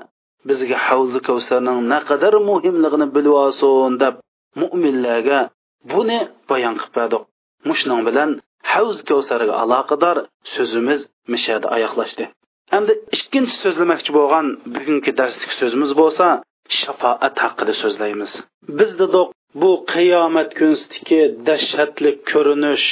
[0.49, 4.15] bizga havzi kavsarning naqadar muhimligini bilib olsin deb
[4.61, 5.41] mo'minlarga
[5.93, 6.19] buni
[6.51, 7.23] bayon qilib berdik.
[7.69, 8.31] Mushning bilan
[8.73, 10.17] havz kavsariga aloqador
[10.55, 11.01] so'zimiz
[11.33, 12.25] mishada oyoqlashdi.
[12.77, 16.27] Endi ikkinchi so'zlamoqchi bo'lgan bugungi darslik so'zimiz bo'lsa
[16.81, 18.33] shafoat haqida so'zlaymiz.
[18.79, 19.29] Biz dedik
[19.61, 22.87] bu qiyomat kunsidagi dahshatli ko'rinish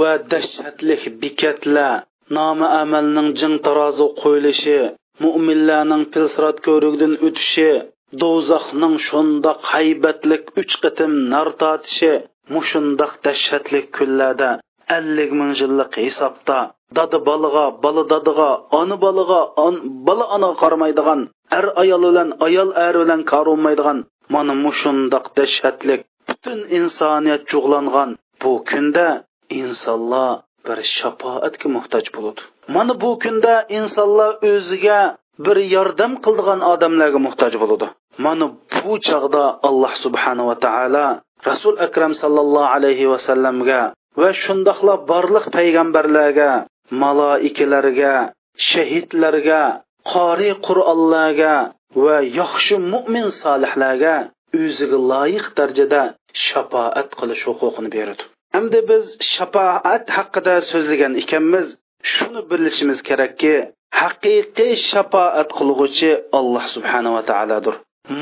[0.00, 1.94] va dahshatli bekatlar
[2.36, 4.78] nomi amalning jing tarozi qo'yilishi
[5.24, 7.70] mo'minlarning pilsirat ko'rigidan o'tishi
[8.22, 12.12] do'zaxning shundoq haybatlik uch qitim nar tortishi
[12.54, 14.50] mushundoq dahshatli kunlarda
[14.96, 16.58] ellik ming yillik hisobda
[16.96, 19.74] dada bolaga bola dadaga ona bolaga on,
[20.06, 21.20] bola onaga qaramaydigan
[21.58, 23.98] er ayol bilan ayol er bilan qarolmaydigan
[24.34, 28.10] mana mushundoq dahshatlik butun insoniyat jug'langan
[28.42, 29.08] bu kunda
[29.60, 30.30] insonlar
[30.66, 32.40] bir shafoatga muhtoj bo'ladi.
[32.76, 35.00] Mana bu kunda insonlar o'ziga
[35.46, 37.86] bir yordam qildigan odamlarga muhtoj bo'ladi.
[38.24, 38.46] Mana
[38.82, 41.06] bu chog'da alloh subhanava taolo
[41.48, 43.80] rasul akram sallallohu alayhi vasallamga
[44.20, 46.50] va shundoqla barliq payg'ambarlarga
[47.02, 48.14] maloikalarga
[48.70, 49.62] shahidlarga
[50.12, 51.54] qori qur'onlarga
[52.04, 54.14] va yaxshi mo'min solihlarga
[54.62, 56.02] o'ziga loyiq darajada
[56.46, 58.22] shafoat qilish huquqini beradi.
[58.56, 61.66] Hamda biz shafoat haqida so'zlagan ekanmiz
[62.14, 63.54] shuni bilishimiz kerakki
[64.00, 67.74] haqiqiy shafoat qilg'uchi alloh subhanava taolodir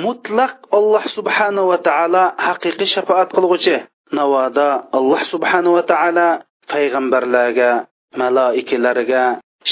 [0.05, 3.77] mutlaq alloh subhanava taolo haqiqiy shafoat qilg'uchi
[4.13, 6.29] navoda alloh subhanava taolo
[6.73, 7.71] payg'ambarlarga
[8.21, 9.25] maloikalarga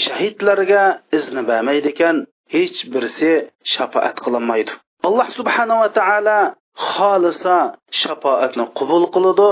[0.03, 0.83] shahidlarga
[1.17, 2.17] izni bermaydi ekan
[2.55, 3.33] hech birisi
[3.75, 4.73] shafoat qilinmaydi.
[5.09, 6.39] Alloh subhanava taolo
[6.93, 7.57] xohlasa
[8.01, 9.51] shafoatni qabul qiladi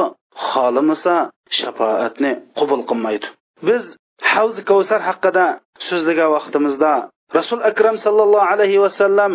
[0.50, 1.16] xohlamasa
[1.58, 3.26] shafoatni qabul qilmaydi.
[3.66, 3.84] Biz
[4.32, 5.46] havzi kavsar haqida
[5.88, 6.92] so'zlagan vaqtimizda
[7.38, 9.32] rasul akram sallallohu alayhi vasallam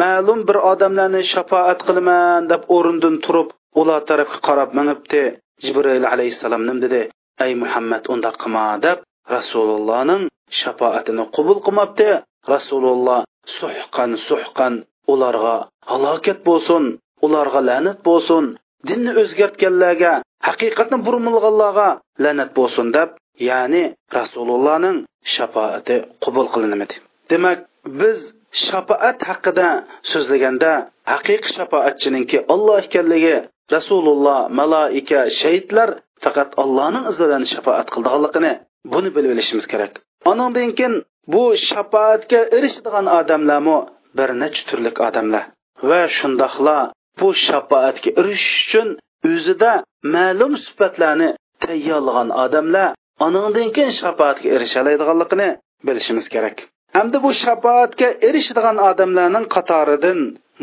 [0.00, 3.48] ma'lum bir odamlarni shafoat qilaman deb o'rnidan turib
[3.80, 5.22] ular tarafga qarab minibdi
[5.64, 7.02] jibril alayhissalom nim dedi
[7.44, 8.98] ey muhammad undaq qilma deb
[9.34, 10.22] rasulullohning
[10.60, 12.10] shafoatini qabul qilmabdi
[12.54, 13.20] rasululloh
[13.58, 14.74] suhqan suhqan
[15.12, 15.56] ularga
[15.90, 16.84] halokat bo'lsin
[17.26, 18.44] ularga la'nat bo'lsin
[18.88, 20.12] dinni o'zgartganlarga
[20.48, 21.88] haqiqatni burmilganlarga
[22.24, 23.08] la'nat bo'lsin deb
[23.48, 23.84] ya'ni
[24.18, 24.96] rasulullohning
[25.34, 26.96] shafoati qabul qilinmadi
[27.30, 27.58] demak
[28.00, 28.18] biz
[28.66, 29.68] shafoat haqida
[30.10, 30.72] so'zlaganda
[31.12, 33.36] haqiqiy shafoatchininki olloh ekanligi
[33.74, 35.88] rasululloh malaika shahidlar
[36.24, 38.52] faqat allohning izidan shafoat qildiganligini
[38.92, 39.92] buni bilib olishimiz kerak.
[40.30, 40.94] Anandan keyin
[41.32, 43.78] bu shafoatga erishadigan odamlarmi?
[44.18, 45.44] Bir necha turli odamlar.
[45.88, 46.78] Va shundoqla
[47.20, 48.88] bu shafoatga erishish uchun
[49.30, 49.72] o'zida
[50.14, 51.28] ma'lum sifatlarni
[51.64, 52.88] tayyorlagan odamlar
[53.26, 55.48] anandan keyin shafoatga erisha oladiganligini
[55.86, 56.56] bilishimiz kerak.
[56.96, 60.20] Hamda bu shafoatga erishadigan odamlarning qatoridan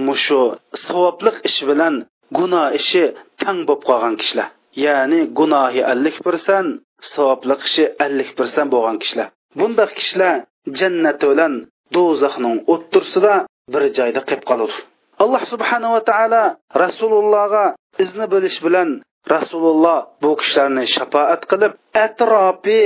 [0.07, 0.41] mushu
[0.85, 1.95] savobliq ish bilan
[2.37, 3.03] gunoh ishi
[3.41, 4.47] tang bo'lib qolgan kishilar.
[4.85, 6.69] Ya'ni gunohi ellik persent
[7.13, 9.27] savobli ishi ellik persent bo'lgan kishilar.
[9.59, 10.35] Bundoq kishilar
[10.79, 11.53] jannat bilan
[11.95, 13.33] do'zaxning o'ttirsida
[13.73, 14.75] bir joyda qilib qoladi.
[15.23, 16.43] Alloh subhanava taolo
[16.83, 17.65] rasulullohga
[18.03, 18.89] izni bilish bilan
[19.33, 21.73] rasululloh bu kishilarni shafoat qilib
[22.05, 22.81] atrofi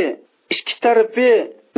[0.56, 1.30] ikki tarafi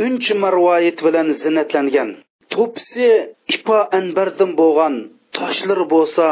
[0.06, 2.10] unchi marvoyit bilan zinatlangan
[2.52, 3.08] to'pisi
[3.56, 4.94] ipo anbardan bo'lgan
[5.36, 6.26] toshlar bo'lsa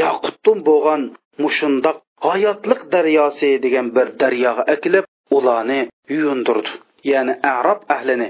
[0.00, 1.02] yoqutdin bo'lgan
[1.42, 5.04] mushundoq hayotliq daryosi degan bir daryoga akilib
[5.36, 5.80] ularni
[6.14, 6.70] yuyundirdi.
[7.12, 8.28] Ya'ni arob ahlini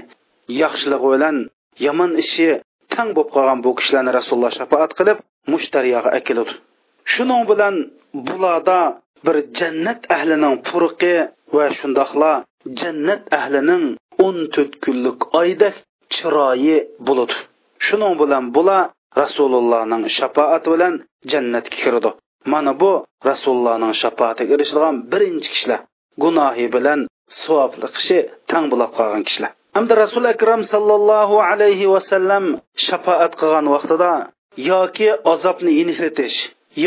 [0.61, 1.37] yaxshiligi bilan
[1.85, 2.47] yomon ishi
[2.93, 5.17] tang bo'lib qolgan bu kishilarni rasululloh shafoat qilib
[5.51, 6.53] mush daryoga akiladi
[7.13, 7.75] shuning bilan
[8.27, 8.79] bularda
[9.25, 11.15] bir jannat ahlining purqi
[11.55, 12.33] va shundoqla
[12.79, 13.83] jannat ahlining
[14.25, 15.69] o'n to'rt kunlik oyda
[16.13, 17.35] chiroyi bo'ladi
[17.85, 18.81] shuning bilan bular
[19.21, 20.93] rasulullohning shafoati bilan
[21.31, 22.11] jannatga kiradi
[22.51, 22.91] mana bu
[23.29, 25.81] rasulullohning shafoatiga erishilgan birinchi kishilar.
[26.23, 26.99] Gunohi bilan
[27.41, 29.51] savobli kishi tang bo'lib qolgan kishilar.
[29.77, 32.45] Hamda rasul akram sallallohu alayhi vasallam
[32.87, 34.11] shafoat qilgan vaqtida
[34.71, 36.37] yoki azobni yenilitish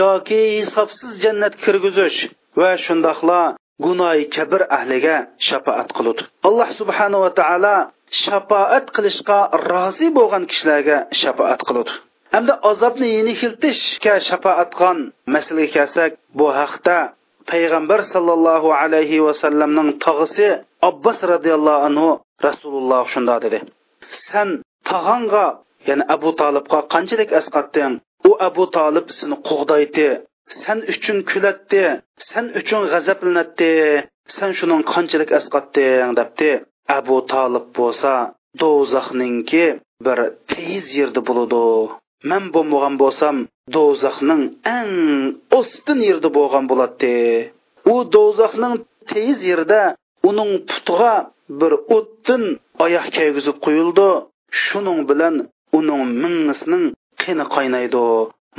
[0.00, 2.18] yoki hisobsiz jannat kirgizish
[2.60, 3.40] va shundoqla
[3.84, 5.16] gunoyi kabir ahliga
[5.48, 7.76] shafoat qiludi alloh subhanava taolo
[8.24, 9.38] shafoat qilishga
[9.70, 11.92] rozi bo'lgan kishilarga shafoat qiludi
[12.34, 14.98] hamda azobni yenishiltishga shafoat qon
[15.34, 16.96] masalaga kelsak bu haqda
[17.50, 20.48] payg'ambar sollallohu alayhi vasallamning tog'isi
[20.88, 22.08] abbos roziyallohu anhu
[22.46, 23.58] rasululloh shundoq dedi.
[24.28, 24.48] San
[24.90, 25.46] tog'angga
[25.88, 27.92] ya'ni abu tolibga qanchalik asqatding
[28.28, 30.08] u abu tolib seni qug'daydi
[30.62, 31.84] san uchun kulatdi
[32.30, 33.74] san uchun g'azablanadi
[34.36, 36.50] san shuning qanchalik asqatding debdi.
[36.98, 38.12] Abu tolib bo'lsa
[38.60, 39.64] do'zaxninki
[40.06, 40.18] bir
[40.50, 41.62] teyiz yerda bo'ladi
[42.28, 43.36] man bo'lmagan bo'lsam
[43.74, 44.42] do'zaxning
[44.78, 44.94] eng
[45.58, 47.16] ostin yerda bo'lgan bo'ladi
[47.92, 48.74] u do'zaxning
[49.10, 49.82] teyiz yerda
[50.28, 51.14] uning putiga
[51.60, 52.42] bir o'ttin
[52.84, 54.08] oyoq kaygizib qo'yildi
[54.64, 55.34] shuning bilan
[55.78, 56.84] uning mingisining
[57.22, 58.04] qini qaynaydi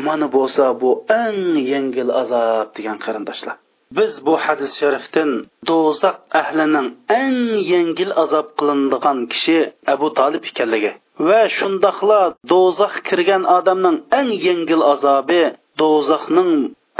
[0.05, 0.89] mana bo'lsa bu
[1.23, 3.55] eng yengil azob degan qarindoshlar
[3.97, 5.31] biz bu hadis sharifdan
[5.69, 6.87] do'zax ahlining
[7.21, 7.39] eng
[7.73, 9.59] yengil azob qilinadigan kishi
[9.93, 10.91] abu tolib ekanligi
[11.27, 15.43] va shundoqla do'zax kirgan odamning eng yengil azobi
[15.81, 16.51] do'zaxning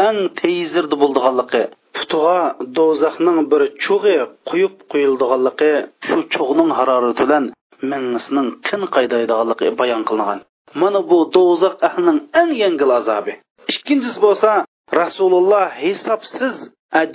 [0.08, 1.64] eng tezirdi bo'ldiganligi
[1.96, 2.40] putiga
[2.78, 4.18] do'zaxning bir chug'i
[4.50, 5.74] quyib qo'yildiganligi
[6.06, 7.46] shu chug'ning harorati bilan
[7.92, 10.40] mingisining qin qaydaydiganligi bayon qilingan.
[10.82, 13.34] Mana bu do'zax ahlining eng yengil azobi.
[13.74, 14.52] Ikkinchisi bo'lsa
[15.00, 16.56] rasululloh hisobsiz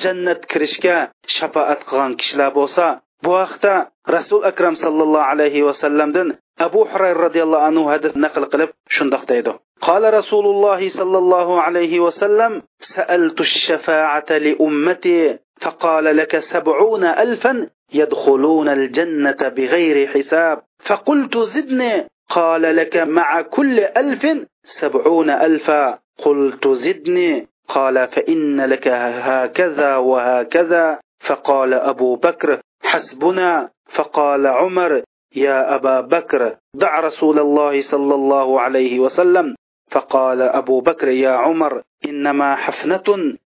[0.03, 0.97] jannat kirishga
[1.37, 2.87] shafoat qilgan kishilar bo'lsa
[3.25, 3.75] bu haqda
[4.17, 6.29] rasul akram sallallohu alayhi vasallamdan
[6.67, 9.55] abu hurayra roziyallohu anhu hadis naql qilib shundoq deydi
[9.89, 18.69] قال رسول الله صلى الله عليه وسلم سألت الشفاعة لأمتي فقال لك سبعون ألفا يدخلون
[18.69, 20.57] الجنة بغير حساب
[20.89, 24.23] فقلت زدني قال لك مع كل ألف
[24.81, 30.99] سبعون ألفا قلت زدني قال فإن لك هكذا وهكذا.
[31.21, 33.71] فقال أبو بكر حسبنا.
[33.95, 35.03] فقال عمر
[35.35, 39.55] يا أبا بكر دع رسول الله صلى الله عليه وسلم.
[39.91, 43.09] فقال أبو بكر يا عمر إنما حفنة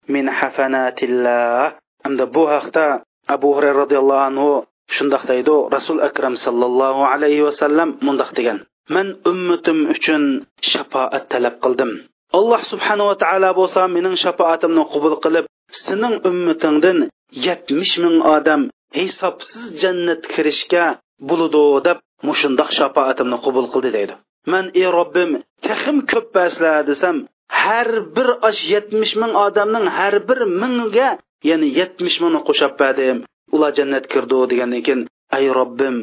[0.09, 1.73] من حفنات الله.
[2.07, 8.31] عند بوهختا أبو هريرة رضي الله عنه shundoq deydi rasul akram sallallohu alayhi vasallam mundoq
[8.37, 11.91] degan man ummatim uchun shafoat talab qildim
[12.39, 15.45] alloh subhanava taolo bo'lsa mening shafoatimni qubul qilib
[15.85, 16.99] sening ummatingdan
[17.47, 18.61] yetmish ming odam
[18.99, 20.85] hisobsiz jannat kirishga
[21.29, 24.15] bo'ludi deb mushundoq shafoatimni qubul qildi deydi.
[24.53, 25.31] Man ey robbim
[25.67, 27.17] tahim ko'p baslar desam
[27.63, 31.11] har bir osh yetmish ming odamning har bir mingga
[31.49, 33.19] ya'ni yetmish mingni qo'shab berdim.
[33.55, 35.01] Ular jannat kirdi degandan keyin
[35.37, 35.97] ay robbim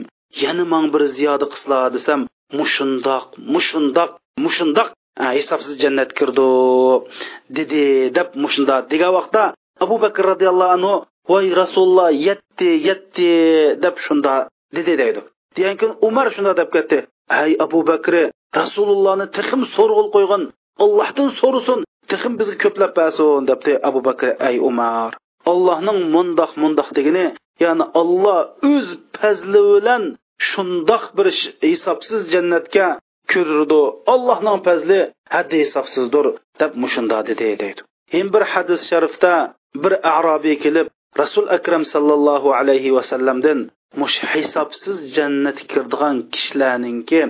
[0.43, 2.21] yana man bir ziyoda qisla desam
[2.59, 4.11] mushundoq mushundoq
[4.45, 4.89] mushundoq
[5.37, 6.49] hisobsiz jannat kirdi
[7.57, 7.83] dedi
[8.17, 9.43] deb mushunda degan vaqtda
[9.85, 10.93] abu bakr roziyallohu anhu
[11.29, 13.29] voy rasululloh yetti yetti
[13.83, 14.33] deb shunda
[14.75, 15.21] dedi deydi
[15.55, 16.97] degan kun umar shunda deb ketdi
[17.39, 18.13] ay abu bakr
[18.59, 20.43] rasulullohni tixim so'rg'ul qo'ygan
[20.83, 25.11] ollohdan so'rasin tixim bizga ko'plab bersin debdi abu bakr ay umar
[25.51, 27.25] allohning mundoq mundoq degani
[27.63, 28.39] ya'ni olloh
[28.71, 28.87] o'z
[29.19, 30.03] fazli bilan
[30.49, 31.27] shundoq bir
[31.71, 32.87] hisobsiz jannatga
[33.31, 33.81] ko'rdi
[34.13, 34.99] allohning fazli
[35.35, 36.25] haddi hisobsizdir
[36.61, 37.81] deb mushunda dedi deydi.
[38.13, 39.33] Hem bir hadis sharifda
[39.83, 40.87] bir arobiy kelib
[41.21, 43.59] rasul akram sallallohu alayhi vasallamdan
[44.01, 47.21] mush hisobsiz jannatga kirdigan kishilarninki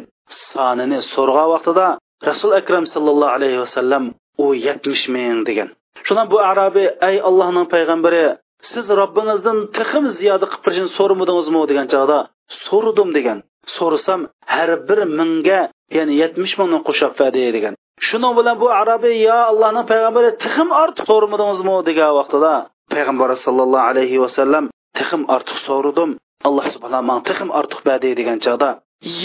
[0.52, 1.88] sonini so'rg'an vaqtida
[2.30, 4.04] rasul akram sallallohu alayhi vasallam
[4.44, 5.70] u yetmish ming degan.
[6.06, 8.24] Shundan bu arobiy ay allohning payg'ambari
[8.72, 12.20] siz robbingizdan tixim ziyoda qilib berishini so'ramadingizmi degan chog'da
[12.66, 13.40] so'radim degan.
[13.76, 14.22] So'rasam
[14.54, 15.62] har bir mingga
[15.98, 17.74] ya'ni yetmish mingni qo'shab berdi degan
[18.08, 22.54] shuning bilan bu arabiy yo allohning payg'ambari tixim ortiq so'ramadingizmi degan vaqtida
[22.94, 24.66] payg'ambar sallallohu alayhi vasallam
[24.98, 26.10] tixim ortiq so'radim
[26.48, 28.70] alloh subhanahu man tixim ortiq berdi degan chog'da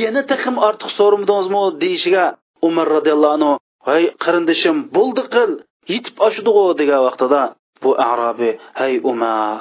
[0.00, 2.24] yana tixim ortiq so'ramadingizmi deyishiga
[2.68, 3.52] umar roziyallohu anhu
[3.88, 5.50] hey qarindishim bo'ldi qil
[5.92, 7.42] yetib oshdigu degan vaqtida
[7.82, 9.60] bu arabiy hey umar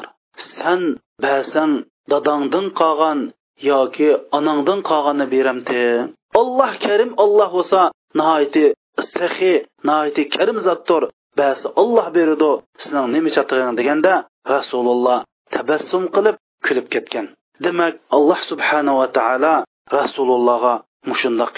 [0.56, 0.82] san
[1.26, 1.72] ba'san
[2.12, 3.20] dadangdan qolgan
[3.70, 5.84] yoki onangdan qolganini beramti
[6.42, 7.80] alloh karim olloh bo'lsa
[8.20, 8.66] nihoyati
[9.14, 11.04] saxiy nihoyati karim zotdir.
[11.40, 12.52] Bas olloh beradi
[12.82, 14.14] sizning nima chatig'ing deganda
[14.54, 15.20] rasululloh
[15.56, 16.36] tabassum qilib
[16.66, 17.26] kulib ketgan.
[17.64, 19.56] Demak alloh subhanava taolo
[19.98, 20.74] rasulullohga
[21.10, 21.56] mushundoq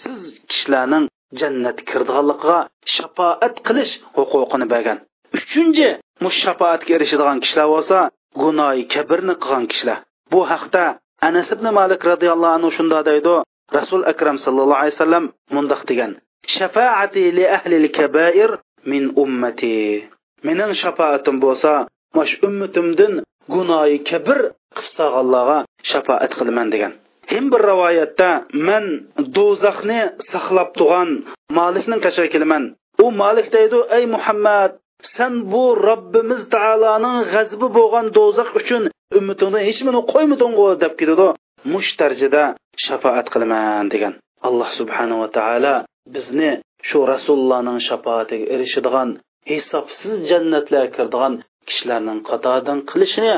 [0.00, 0.20] siz
[0.50, 1.04] kishilarning
[1.40, 2.58] jannat kirdianligiga
[2.94, 4.98] shafoat qilish huquqini bergan.
[5.38, 5.88] Uchinchi
[6.24, 7.98] mush shafoatga erishadigan kishilar bo'lsa
[8.42, 9.98] gunoyi kabirni qilgan kishilar.
[10.32, 10.84] Bu haqda
[11.26, 13.34] anas ibn malik roziyallohu anhu shunda deydi
[13.78, 15.24] rasul akram sallallohu alayhi vasallam
[15.56, 16.12] mundoq degan
[16.56, 18.50] shafaati li ahli kabair
[18.90, 20.08] min ummati.
[20.46, 21.72] Mening shafaatim bo'lsa
[22.16, 23.14] mash ummatimdan
[23.54, 24.38] gunoyi kabir
[24.76, 25.58] qilsaganlarga
[25.90, 26.92] shafoat qilaman degan.
[27.32, 28.30] Hem bir rivoyatda
[28.68, 28.84] men
[29.36, 30.00] do'zaxni
[30.30, 31.10] saqlab turgan
[31.58, 32.64] Malikning qashar kelaman
[33.04, 34.70] u malik deydi ey muhammad
[35.14, 38.82] sen bu robbimiz taoloning g'azbi bo'lgan do'zax uchun
[39.16, 41.28] ummatingdan hech nimani qo'ymading'u deb ketadi.
[41.72, 42.42] Mush darajada
[42.84, 44.12] shafoat qilaman degan.
[44.48, 45.74] Alloh subhanava taolo
[46.14, 46.50] bizni
[46.88, 49.08] shu rasulullohning shafoatiga erishadigan
[49.50, 51.34] hisobsiz jannatlarga kiradigan
[51.68, 53.34] kishilarning qatoridan qilishini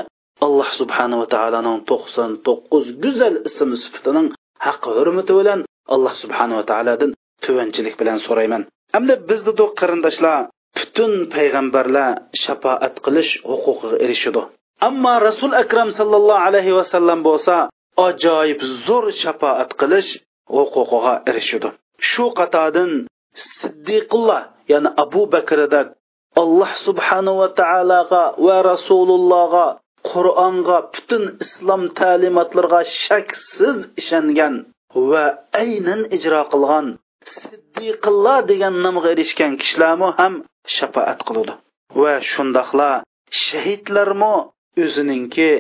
[0.47, 4.29] alloh subhanava taoloning to'qson to'qqiz go'zal ism sifatining
[4.67, 5.61] haq hurmati bilan
[5.95, 7.11] alloh subhanava taolodan
[7.45, 8.63] tuvanchilik bilan so'rayman.
[8.95, 10.39] Hamda bizni qarindoshlar
[10.79, 12.11] butun payg'ambarlar
[12.45, 14.43] shafoat qilish huquqiga erishadi.
[14.89, 17.57] Ammo rasul akram sallallohu alayhi vasallam bo'lsa
[18.09, 20.11] ajoyib zo'r shafoat qilish
[20.57, 21.69] huquqiga erishadi.
[22.11, 22.91] Shu qatordan
[23.61, 25.89] siddiqulloh ya'ni abu bakrdak
[26.43, 29.67] alloh subhanava taologa va rasulullohga
[30.13, 34.55] qur'onga butun islom ta'limotlariga shaksiz ishongan
[35.11, 35.25] va
[35.63, 36.87] aynan ijro qilgan
[37.35, 40.35] siddiqillo degan nomga erishgan kishilarmi ham
[40.77, 41.55] shafoat qiladi.
[42.01, 42.91] Va shundoqla
[43.45, 44.35] shahidlarmi
[44.83, 45.51] o'zininki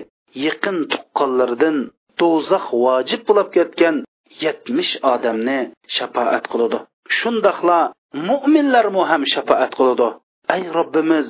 [0.46, 1.76] yaqin tuqqanlaridan
[2.20, 3.96] do'zax vojib bo'lib ketgan
[4.44, 5.58] yetmish odamni
[5.96, 6.78] shafoat qiladi.
[7.18, 7.80] Shundoqla
[8.28, 10.08] mo'minlarmu ham shafoat qiladi.
[10.54, 11.26] Ay robbimiz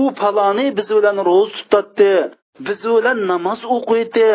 [0.00, 2.12] u paloni biz bilan ro'z tutatdi
[2.66, 4.28] biz bilan namoz o'qiydi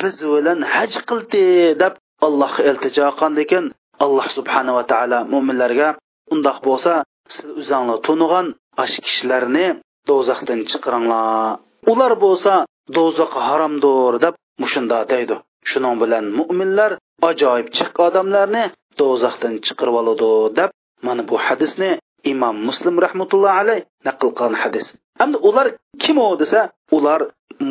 [0.00, 1.44] biz bilan haj qildi
[1.82, 1.94] deb
[2.26, 3.64] allohga iltijo qilgandan
[4.04, 5.88] alloh subhanava taolo mo'minlarga
[6.34, 6.92] undoq bo'lsa
[7.34, 8.46] siz o'zinglar tunigan
[8.84, 9.66] ash kishilarni
[10.08, 11.58] do'zaxdan chiqaringlar
[11.92, 12.52] ular bo'lsa
[12.96, 15.36] do'zax haromdir deb mushunda deydi.
[15.70, 16.90] Shuning bilan mo'minlar
[17.30, 18.64] ajoyib chiq odamlarni
[19.00, 20.70] do'zaxdan chiqarib oladi deb
[21.06, 21.90] mana bu hadisni
[22.32, 24.86] imom muslim rahmatullohi alayh naql qilgan hadis.
[25.24, 25.66] Endi ular
[26.02, 26.60] kim u desa
[26.96, 27.20] ular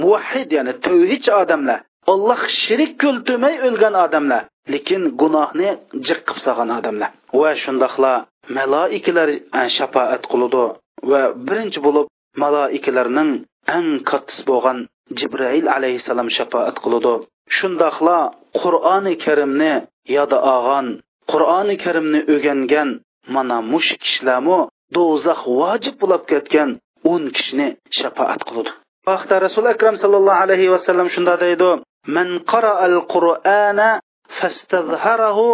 [0.02, 1.80] muvahhid ya'ni tavhid odamlar
[2.14, 4.44] alloh shirik keltirmay o'lgan odamlar
[4.74, 5.70] lekin gunohni
[6.08, 7.10] jiq qilib solgan odamlar.
[7.42, 8.14] Va shundoqla
[8.58, 9.30] maloikalar
[9.78, 10.64] shafoat qiladi
[11.10, 12.06] va birinchi bo'lib
[12.44, 13.32] maloikalarning
[13.76, 14.78] eng kattasi bo'lgan
[15.20, 17.14] jibrail alayhissalom shafoat qiladi.
[17.58, 18.20] Shundoqla
[18.62, 19.74] qur'oni karimni
[20.16, 20.88] yoda olgan
[21.32, 22.90] qur'oni karimni o'rgangan
[23.36, 24.60] mana mush kishilarmi
[24.96, 26.70] do'zax vojib bo'lib ketgan
[27.12, 27.68] o'n kishini
[28.00, 28.72] shafoat qiladi.
[29.06, 31.70] Bu haqda rasuli akram sallallohu alayhi vasallam shunday deydi
[32.16, 33.90] man qara'al qur'ana
[34.38, 35.46] fastazharahu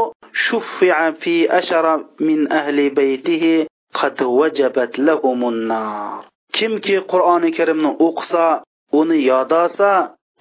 [0.45, 1.93] shuffi'a fi ashara
[2.27, 3.67] min ahli baytihi
[3.99, 6.30] qad wajabat lahumun nar.
[6.57, 8.45] Kimki qur'oni karimni o'qisa
[8.99, 9.91] uni yodasa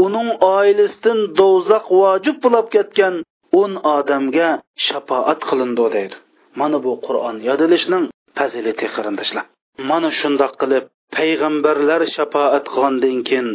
[0.04, 3.14] uning oilasidan do'zax vojib bo'lib ketgan
[3.60, 4.48] o'n odamga
[4.86, 6.16] shafoat qilindi deydi.
[6.60, 8.04] Mana bu qur'on yodilishning
[8.38, 9.44] fazilati qarindoshlar
[9.90, 10.84] mana shundoq qilib
[11.16, 13.48] payg'ambarlar shafoat qilgandan keyin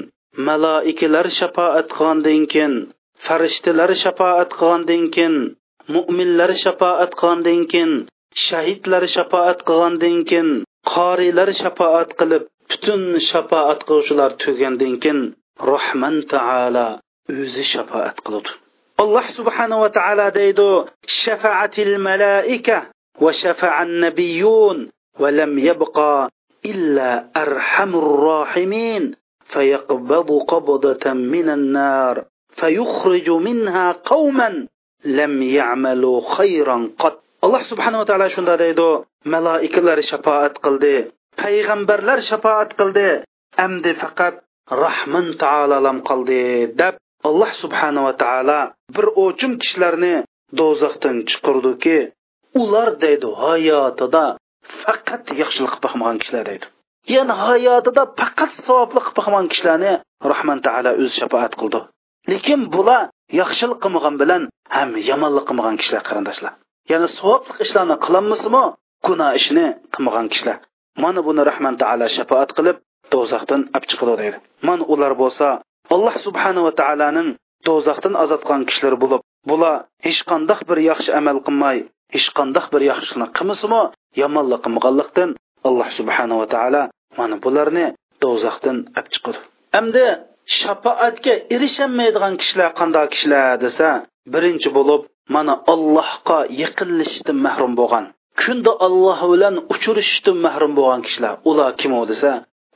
[0.47, 2.73] maloikalar shafoat qilgandan keyin
[3.25, 5.35] farishtalar shafoat qilgandan keyin
[5.93, 7.91] mo'minlar shafoat qilgandan keyin
[8.45, 10.49] shahidlar shafoat qilgandan keyin
[10.93, 15.19] qoriylar shafoat qilib butun shafoat qiluvchilar tugandan keyin
[15.69, 16.85] rohman taala
[17.31, 18.51] o'zi shafoat qiladi
[19.03, 20.69] alloh subhanava taolo deydi
[21.21, 22.77] shafaatil malaika
[23.23, 24.79] va shafaan nabiyun
[25.23, 26.29] ولم يبقى
[26.65, 27.09] إلا
[27.43, 29.03] أرحم الراحمين
[29.51, 32.15] فيقبض قبضة من النار
[32.59, 34.67] فيخرج منها قوما
[35.05, 38.89] لم يعملوا خيرا قط alloh subhanava taolo shunda deydi
[39.33, 40.95] maloikalar shafoat qildi
[41.41, 43.07] payg'ambarlar shafoat qildi
[43.65, 44.35] amdi faqat
[44.83, 46.43] rahmin taololam qoldi
[46.81, 46.95] deb
[47.27, 48.59] alloh subhanava taolo
[48.95, 50.15] bir o'chim kishilarni
[50.59, 51.97] do'zaxdan chiqardiki
[52.61, 54.25] ular deydi hayotida
[54.83, 56.65] faqat yaxshilik qilib boqmagan kishilar deydi.
[57.15, 59.93] Ya'ni hayotida faqat savobli qilib boqmagan kishilarni
[60.31, 61.79] rahman taolo o'zi shafoat qildi.
[62.31, 63.01] Lekin bular
[63.41, 64.41] yaxshilik qilmagan bilan
[64.75, 66.53] ham yomonlik qilmagan kishilar qarindoshlar.
[66.91, 68.63] Ya'ni savobli ishlarni qilolmasimi
[69.07, 70.57] gunoh ishni qilmagan kishilar.
[71.03, 72.77] Mana buni rahman taolo shafoat qilib
[73.13, 75.47] do'zaxdan olib chiqadi deydi mana ular bo'lsa
[75.95, 77.29] alloh subhanava taoloning
[77.67, 79.75] do'zaxdan ozodqan kishilar bo'lib bular
[80.05, 81.77] hech qandaq bir yaxshi amal qilmay
[82.15, 83.81] hech qandaq bir yaxshilikni qilmasimi
[84.21, 85.29] yomonlik qilmaganlikdan
[85.67, 86.83] alloh subhanava taolo
[87.19, 87.85] mana bularni
[88.23, 89.39] do'zaxdan olib chiqadi.
[89.75, 90.05] Hamda
[90.59, 93.89] shafoatga erishaolmaydigan kishilar qanday kishilar desa
[94.33, 95.01] birinchi bo'lib
[95.33, 98.05] mana allohga yaqinlashishdan mahrum bo'lgan
[98.41, 102.31] kunda alloh bilan uchrashishdan mahrum bo'lgan kishilar ular kim u desa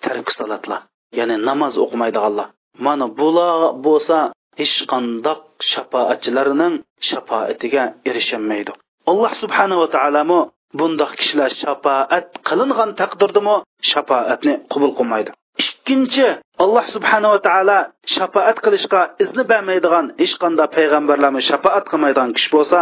[0.06, 0.82] tarki salatlar
[1.18, 2.47] ya'ni namoz o'qimaydiganlar.
[2.86, 4.18] Mana bular bo'lsa
[4.60, 5.41] hech qandoq
[5.72, 6.76] shafoatchilarning
[7.10, 8.72] shafoatiga erishaolmaydi
[9.12, 10.39] alloh subhanava taolomi
[10.80, 13.56] bundoq kishilar shafoat qilingan taqdirdami
[13.91, 15.32] shafoatni qabul qilmaydi.
[15.64, 16.28] Ikkinchi
[16.64, 17.80] alloh subhanava taolo
[18.16, 22.80] shafoat qilishga izni bermaydigan hech qanday payg'ambarlarni shafoat qilmaydigan kishi bo'lsa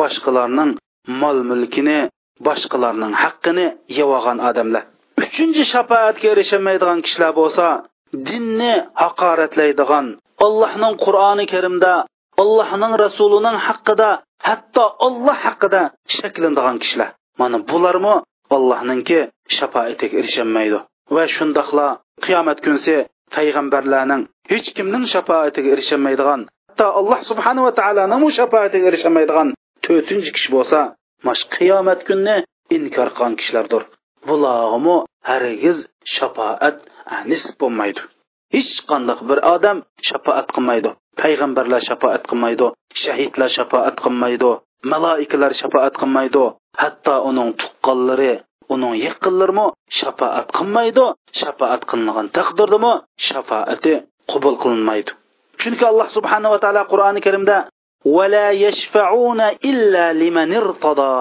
[0.00, 0.70] boshqalarning
[1.22, 1.98] mol mulkini
[2.46, 3.66] boshqalarning haqqini
[3.98, 4.84] yevolgan odamlar.
[5.22, 7.66] Uchinchi shafoatga erishamaydigan kishilar bo'lsa
[8.28, 10.06] dinni haqoratlaydigan
[10.46, 11.92] allohning qur'oni karimda
[12.42, 14.10] allohning rasulining haqqida
[14.48, 15.82] hatto olloh haqida
[16.18, 17.10] shaklanadigan kishilar.
[17.40, 18.14] Mana bularmi
[18.56, 19.18] allohninki
[19.56, 20.78] shafoatiga erisholmaydi
[21.14, 21.86] va shundoqla
[22.24, 22.94] qiyomat kunsi
[23.34, 24.22] payg'ambarlarning
[24.52, 29.48] hech kimning shafoatiga erishamaydigan hatto alloh subhanava taoloning shafoatiga erishamaydigan
[29.86, 30.80] to'rtinchi kishi bo'lsa
[31.26, 32.36] mash qiyomat kunni
[32.76, 33.82] inkor qilgan kishilardir.
[34.28, 34.96] Bularmi
[35.30, 35.78] hargiz
[36.16, 36.76] shafoat
[37.30, 38.00] nisb bo'lmaydi.
[38.54, 42.66] Hech qanday bir odam shafoat qilmaydi payg'ambarlar shafoat qilmaydi
[43.02, 44.50] shahidlar shafoat qilmaydi
[44.92, 46.44] maloikalar shafoat qilmaydi
[46.82, 48.32] hatto uning tuqqanlari
[48.73, 49.65] uning yaqinlarimi
[49.99, 51.05] shafoat qilmaydi
[51.41, 52.93] shafoat qilingan taqdirdami
[53.27, 53.93] shafoati
[54.31, 55.11] qabul qilinmaydi
[55.61, 57.57] chunki alloh subhanava taolo qur'oni karimda
[58.17, 61.17] ولا يشفعون إلا لمن ارتضى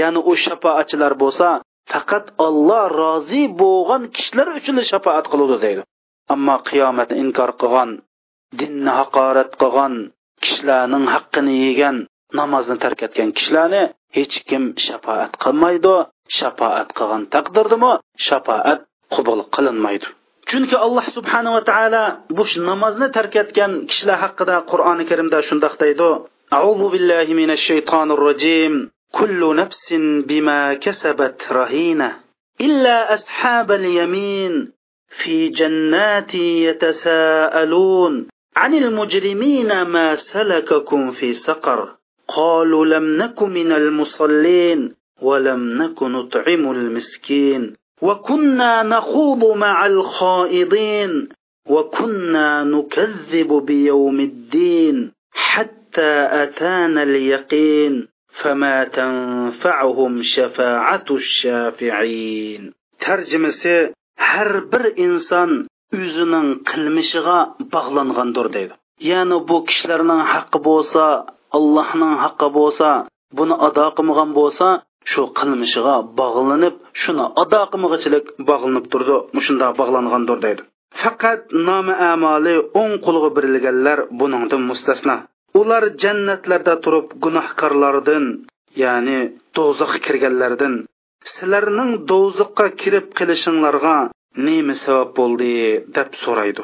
[0.00, 1.48] ya'ni u shafoatchilar bo'lsa
[1.92, 5.82] faqat olloh rozi bo'lgan kishilar uchun shafoat qiladi deydi
[6.34, 7.90] ammo qiyomatni inkor qilgan
[8.58, 9.94] dinni haqorat qilgan
[10.44, 11.96] kishilarning haqqini yegan
[12.38, 13.82] namozni tark etgan kishilarni
[14.16, 15.94] hech kim shafoat qilmaydi
[16.38, 17.92] shafoat qilgan taqdirdami
[18.28, 18.80] shafoat
[19.14, 20.06] qabul qilinmaydi
[20.50, 22.04] chunki alloh subhanava taolo
[22.36, 26.10] bu namozni tark etgan kishilar haqida qur'oni karimda shundoq deydi
[26.52, 29.94] أعوذ بالله من الشيطان الرجيم كل نفس
[30.28, 32.10] بما كسبت رهينة
[32.60, 34.72] إلا أصحاب اليمين
[35.08, 41.96] في جنات يتساءلون عن المجرمين ما سلككم في سقر
[42.35, 51.29] قالوا لم نك من المصلين ولم نك نطعم المسكين وكنا نخوض مع الخائضين
[51.69, 56.11] وكنا نكذب بيوم الدين حتى
[56.43, 58.07] أتانا اليقين
[58.41, 62.73] فما تنفعهم شفاعة الشافعين.
[62.99, 65.51] ترجمة har bir inson
[65.97, 67.37] o'zining qilmishiga
[67.73, 68.75] bog'langandir deydi
[69.11, 71.03] ya'ni bu kishilarning haqqi bo'lsa
[71.57, 72.89] allohning haqqi bo'lsa
[73.37, 74.67] buni ado qilmagan bo'lsa
[75.11, 79.17] shu qilmishiga bog'lanib shuni ado qilmag'ichilik bog'lanib turdi.
[79.45, 80.61] Shunda bog'langandir deydi.
[81.01, 85.17] Faqat nomi amoli o'ng qo'lga berilganlar buningdan mustasno
[85.59, 88.25] ular jannatlarda turib gunohkorlardan
[88.83, 89.19] ya'ni
[89.55, 90.73] do'zaxga kirganlardan
[91.31, 93.97] sizlarning do'zaxga kirib qilishinglarga
[94.45, 95.53] nima sabab bo'ldi
[95.95, 96.63] deb so'raydi.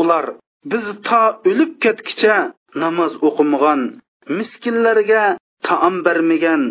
[0.00, 0.24] Ular
[0.70, 2.36] biz to o'lib ketgicha
[2.82, 3.80] namoz o'qimagan
[4.36, 5.24] miskinlarga
[5.66, 6.62] taom bermagan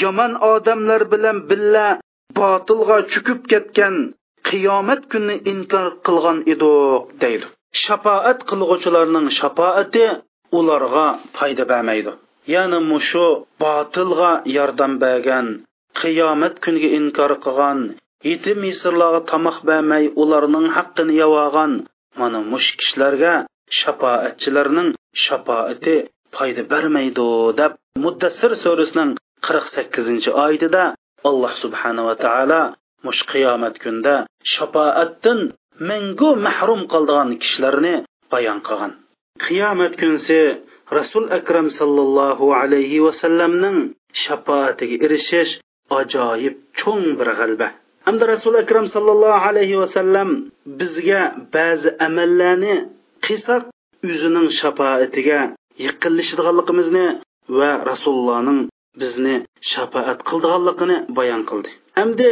[0.00, 1.86] yomon odamlar bilan billa
[2.38, 3.96] botilga chukib ketgan
[4.48, 7.46] qiyomat kunni inkor qilgan edik deydi.
[7.82, 10.04] Shafoat qilg'uvchilarning shafoati
[10.58, 12.12] ularga foyda bermaydi.
[12.54, 13.26] Ya'ni mushu
[13.62, 15.46] botilga yordam bergan
[16.00, 17.78] qiyomat kuniga inkor qilgan
[18.30, 21.72] yetim misrlarga tomoq bermay ularning haqqini yovogan
[22.18, 23.34] mana mush kishilarga
[23.78, 24.88] shafoatchilarning
[25.24, 25.96] shafoati
[26.36, 27.28] foyda bermaydi
[27.60, 27.72] deb
[28.04, 29.10] muddassir surasining
[29.46, 30.84] qirq sakkizinchi oyatida
[31.28, 32.62] alloh subhanava taolo
[33.06, 34.14] mush qiyomat kunda
[34.54, 35.40] shafoatdan
[35.90, 37.94] mangu mahrum qoldigan kishilarni
[38.32, 38.92] bayon qilgan.
[39.44, 40.40] Qiyomat kunsi
[40.98, 43.78] rasul akram sallallohu alayhi vasallamning
[44.24, 45.52] shafoatiga erishish
[46.00, 47.68] ajoyib cho'ng bir g'alba
[48.06, 50.28] hamda rasul akram sallallohu alayhi vasallam
[50.80, 51.22] bizga
[51.54, 52.74] ba'zi amallarni
[53.26, 53.62] qilsak
[54.10, 55.40] o'zining shafoatiga
[55.85, 57.05] yaqinlashadiganligimizni
[57.59, 58.59] va rasulullohning
[59.01, 59.35] bizni
[59.71, 61.69] shafoat qildiganligini bayon qildi
[61.99, 62.29] hamda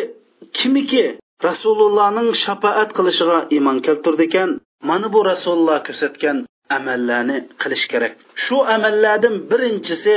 [0.57, 1.03] kimiki
[1.47, 4.49] rasulullohning shafoat qilishiga iymon keltirdi ekan
[4.89, 6.37] mana bu rasululloh ko'rsatgan
[6.77, 8.13] amallarni qilish kerak
[8.43, 10.15] shu amallardan birinchisi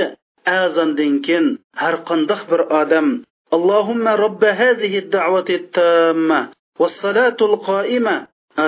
[0.59, 1.46] azondan keyin
[1.82, 3.09] har qandoq bir odam
[3.57, 6.40] اللهم رب هذه الدعوة التامة
[6.80, 8.14] والصلاة القائمة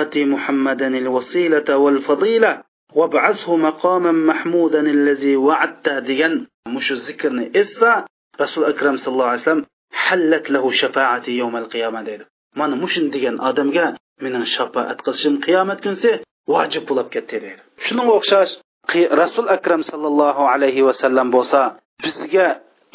[0.01, 2.51] آتي محمدا الوسيلة والفضيلة
[2.95, 8.05] وابعثه مقاما محمودا الذي وعدته ديان مش الذكر إسا
[8.41, 12.21] رسول أكرم صلى الله عليه وسلم حلت له شفاعتي يوم القيامة ديد
[12.55, 18.03] من مش ديان آدم جا من شفاعة قسم قيامة كنسي واجب بولاب كتي ديد شنو
[18.13, 18.59] وقشاش
[18.95, 22.47] رسول أكرم صلى الله عليه وسلم بوسا bizga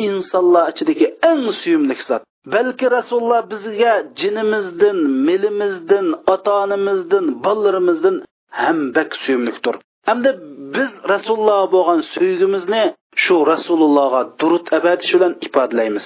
[0.06, 2.22] insonlar ichidagi eng suyumli zot
[2.54, 8.16] balki rasululloh bizga jinimizdan milimizdan ota onamizdan bolalarimizdan
[8.60, 9.74] ham bak suyumlikdir
[10.09, 10.29] hamda
[10.75, 12.83] biz rasululloh bo'lgan suygimizni
[13.23, 16.05] shu rasulullohga durut abadish bilan ifodalaymiz.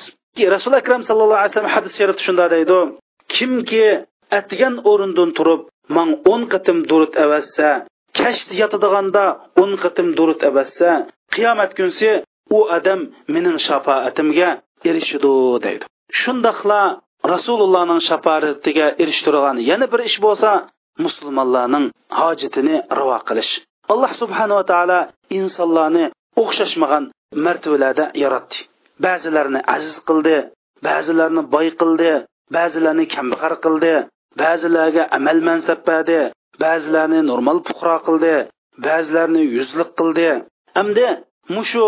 [0.56, 2.80] Rasul akram sallallohu alayhi vasallam hadis sharifda shunday deydi.
[3.36, 3.86] Kimki
[4.40, 5.62] atgan o'rindan turib
[5.96, 7.70] man o'n qatim durut avassa
[8.20, 9.24] kasht yotadiganda
[9.62, 10.90] o'n qatim durut avassa
[11.34, 12.10] qiyomat kunsi
[12.58, 13.00] u odam
[13.34, 14.50] mening shafoatimga
[14.90, 15.34] erishidi
[15.66, 15.86] deydi.
[16.22, 16.82] Shundoqla
[17.34, 20.50] rasulullohning shafoatiga erishtirgan yana bir ish bo'lsa
[21.06, 21.86] musulmonlarning
[22.20, 23.52] hojatini ravo qilish.
[23.94, 25.00] Alloh subhanava taolo
[25.40, 26.06] insonlarni
[26.42, 27.04] o'xshashmagan
[27.46, 28.58] martabalarda yaratdi.
[29.06, 30.38] Ba'zilarni aziz qildi
[30.88, 32.12] ba'zilarni boy qildi
[32.56, 33.94] ba'zilarni kambag'al qildi
[34.42, 36.20] ba'zilarga amal mansab berdi
[36.64, 38.36] ba'zilarni normal fuqaro qildi
[38.88, 40.30] ba'zilarni yuzlik qildi.
[40.78, 41.08] Hamda
[41.56, 41.86] mushu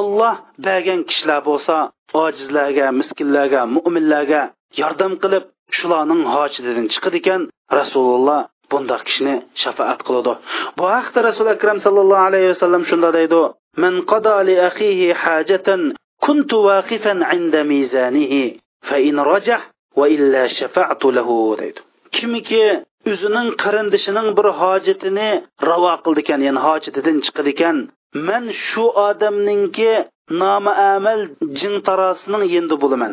[0.00, 0.34] olloh
[0.66, 1.76] bergan kishilar bo'lsa
[2.24, 4.42] ojizlarga miskinlarga mo'minlarga
[4.80, 5.44] yordam qilib
[5.76, 7.42] shularning hojatidan chiqadi ekan
[7.78, 10.32] rasululloh bundoq kishini shafaat qiladi.
[10.78, 13.42] Bu haqda rasul akram sallallohu alayhi vasallam shunday deydi.
[13.82, 15.80] Man qada li akhihi hajatan
[16.24, 18.42] kuntu waqifan inda mizanihi
[18.88, 19.62] fa in rajah
[19.98, 21.80] va illa shafa'tu lahu deydi.
[22.16, 22.64] Kimiki
[23.12, 25.30] o'zining qarindishining bir hojatini
[25.68, 27.76] ravo qildi ekan ya'ni hojatidan chiqadi ekan.
[28.28, 29.92] Man shu odamninki
[30.42, 31.20] nomi amal
[31.58, 33.12] jing tarosining yendi bo'laman.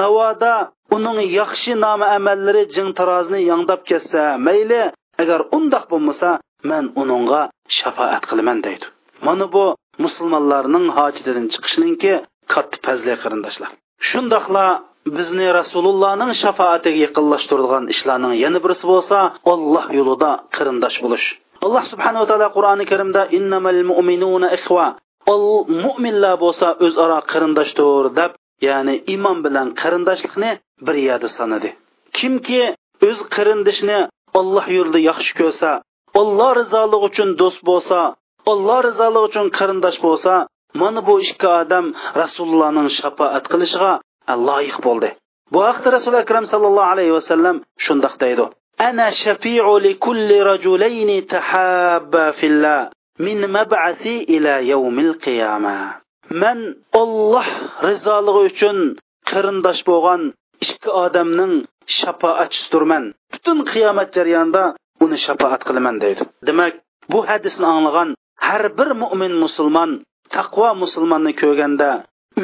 [0.00, 0.54] Navoda
[0.94, 4.82] uning yaxshi nomi amallari jing tarozini yangdab ketsa mayli
[5.22, 6.28] agar undoq bo'lmasa
[6.70, 7.40] man uningga
[7.78, 8.86] shafoat qilaman deydi.
[9.26, 9.64] Mana bu
[10.04, 12.12] musulmonlarning hojatidan chiqishninki
[12.52, 13.70] katta fazli qarindoshlar.
[14.08, 14.66] Shundoqla
[15.16, 19.18] bizni rasulullohning shafoatiga yaqinlashtiradigan ishlarning yana birisi bo'lsa
[19.52, 21.26] olloh yo'lida qarindosh bo'lish.
[21.66, 24.86] Alloh subhanava taolo qur'oni karimda innamal mu'minuna ixva
[25.84, 28.30] mo'minlar bo'lsa o'zaro qarindoshdir deb
[28.68, 30.50] ya'ni iymon bilan qarindoshlikni
[30.86, 31.70] bir yerda sanadi.
[32.18, 32.62] Kimki
[33.08, 33.98] o'z qarindishini
[34.38, 35.70] olloh yo'lida yaxshi ko'rsa
[36.20, 37.98] olloh rizoligi uchun do'st bo'lsa
[38.52, 40.34] olloh rizoligi uchun qarindosh bo'lsa
[40.80, 41.86] mana bu ikki odam
[42.22, 43.92] rasulullohning shafoat qilishiga
[44.48, 45.08] loyiq bo'ldi.
[45.52, 48.44] Bu haqda rasuli akram sallallohu alayhi vasallam shundoq deydi.
[48.88, 52.80] Ana shafiu li kulli rajulayni tahabba fillah
[53.26, 55.78] min mab'asi ila yawmil qiyama
[56.42, 56.58] man
[57.02, 57.48] olloh
[57.88, 58.76] rizoligi uchun
[59.30, 60.22] qarindosh bo'lgan
[60.74, 61.54] ikki odamning
[61.98, 64.64] shafoatchisidirman butun qiyomat jarayonida
[65.04, 66.22] uni shafoat qilaman deydi.
[66.48, 66.74] Demak
[67.12, 68.08] bu hadisni anglagan
[68.46, 69.90] har bir mo'min musulmon
[70.36, 71.90] taqvo musulmonni ko'rganda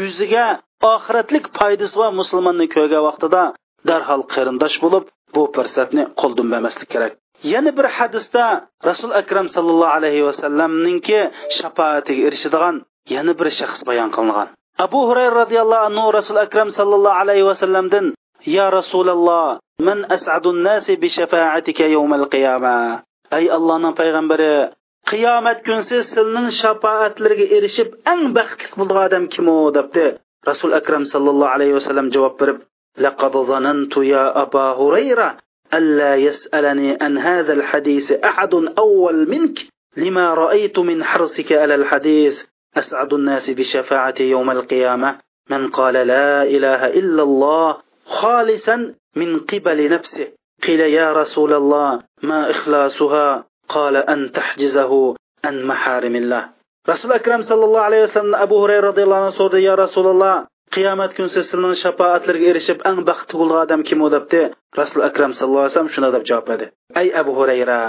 [0.03, 0.47] o'ziga
[0.93, 3.43] oxiratlik foydasi va musulmonni ko'rgan vaqtida
[3.89, 5.05] darhol qarindosh bo'lib
[5.35, 7.13] bu fursatni qo'ldan bermaslik kerak.
[7.53, 8.45] Yana bir hadisda
[8.89, 11.21] rasul akram sallallohu alayhi vasallamninki
[11.59, 12.77] shafoatiga erishadigan
[13.15, 14.49] yana bir shaxs bayon qilingan.
[14.79, 18.15] Abu hurayra roziyallohu anhu rasul akram sallallohu alayhi vasallamdan
[18.45, 23.03] ya rasululloh man as'adun nasi bi shafaatika yawmal qiyama
[23.33, 24.73] ey allohning payg'ambari
[25.11, 30.07] qiyomat kunsi sizning shafoatlariga erishib eng baxtli bo'lgan odam kim u debdi
[30.47, 32.59] rasul akram sallallohu alayhi vasallam javob berib
[32.99, 35.37] لقد ظننت يا أبا هريرة
[35.75, 39.59] ألا يسألني عن هذا الحديث أحد أول منك
[39.97, 42.45] لما رأيت من حرصك على الحديث
[42.78, 45.20] أسعد الناس بشفاعة يوم القيامة
[45.50, 50.28] من قال لا إله إلا الله خالصا من قبل نفسه
[50.64, 55.16] قيل يا رسول الله ما إخلاصها قال أن تحجزه
[55.46, 56.50] عن محارم الله
[56.90, 60.46] رسول أكرم صلى الله عليه وسلم أبو هريرة رضي الله عنه صورة يا رسول الله
[60.76, 64.42] qiyomat kunsi sizning shafoatlariga erishib eng baxtli bo'lgan odam kim u debdi
[64.80, 66.66] rasul akram sallallohu alayhi vasallam shuna deb javob berdi
[67.02, 67.80] ey abu hurayra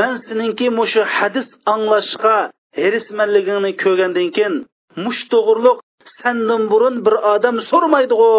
[0.00, 2.36] man seninki mushu hadis anglashga
[2.81, 4.55] herismanligingni ko'rgandan keyin
[5.03, 5.77] mush to'g'riliq
[6.19, 8.31] sandan burun bir odam so'rmaydi'u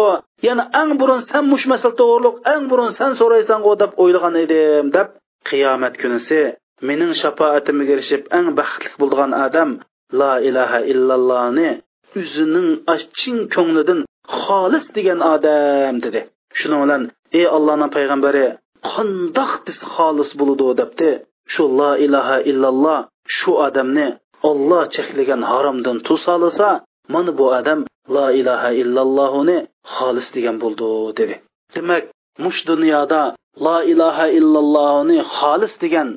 [0.47, 4.85] ya'ni eng burun san mush masal to'g'riliq eng burun san so'raysan'u deb o'ylagan edim.
[4.95, 5.07] Deb
[5.49, 6.39] qiyomat kunisi
[6.87, 9.69] mening shafoatimga erishib eng baxtli bo'lgan odam
[10.19, 11.69] la ilaha illallohni
[12.19, 12.69] o'zining
[13.19, 13.99] chin ko'nglidan
[14.41, 16.21] xolis degan odam dedi.
[16.59, 17.03] Shuning bilan
[17.39, 18.45] ey allohning payg'ambari
[18.91, 21.11] qandoq biz xolis bo'ludi debdi.
[21.53, 22.99] Shu la ilaha illalloh
[23.37, 24.07] shu odamni
[24.49, 26.69] olloh cheklagan haromdan tusolisa
[27.13, 27.79] mana bu odam
[28.15, 29.57] la ilaha illallohni
[29.95, 31.35] xolis degan bo'ldi dedi.
[31.75, 32.03] Demak
[32.43, 33.21] mush dunyoda
[33.65, 36.09] la ilaha illallohni xolis degan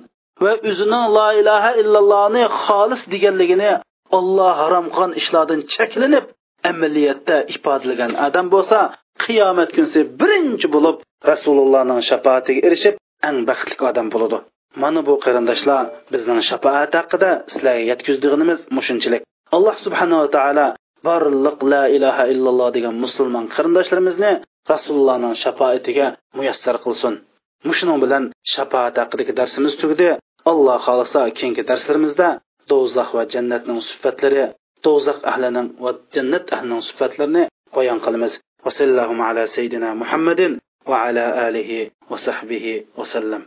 [0.43, 3.73] va o'zining la ilaha illallohni xolis deganligini
[4.19, 6.25] olloh harom qilgan ishlardan cheklanib
[6.71, 8.79] amaliyotda ifodalagan odam bo'lsa
[9.25, 10.97] qiyomat kunsi birinchi bo'lib
[11.31, 12.95] rasulullohning shafoatiga erishib
[13.29, 14.39] eng baxtli odam bo'ladi.
[14.83, 19.23] Mana bu qarindoshlar bizning shafoat haqida sizlarga yetkazdiganimiz mushunchalik
[19.57, 20.67] alloh subhanava taolo
[21.07, 24.33] borliq la ilaha illalloh degan musulmon qarindoshlarimizni
[24.73, 26.07] rasulullohning shafoatiga
[26.37, 27.15] muyassar qilsin.
[27.69, 30.09] Mushuning bilan shafoat haqidagi darsimiz tugdi.
[30.51, 32.29] Alloh xohlasa keyingi darslarimizda
[32.71, 34.45] do'zax va jannatning sifatlari
[34.85, 37.43] do'zax ahlining va jannat ahlining sifatlarini
[37.77, 38.33] bayon qilamiz.
[38.65, 40.53] Va sallallohu ala sayyidina muhammadin
[40.91, 41.79] va ala alihi
[42.11, 43.43] va sahbihi vasallam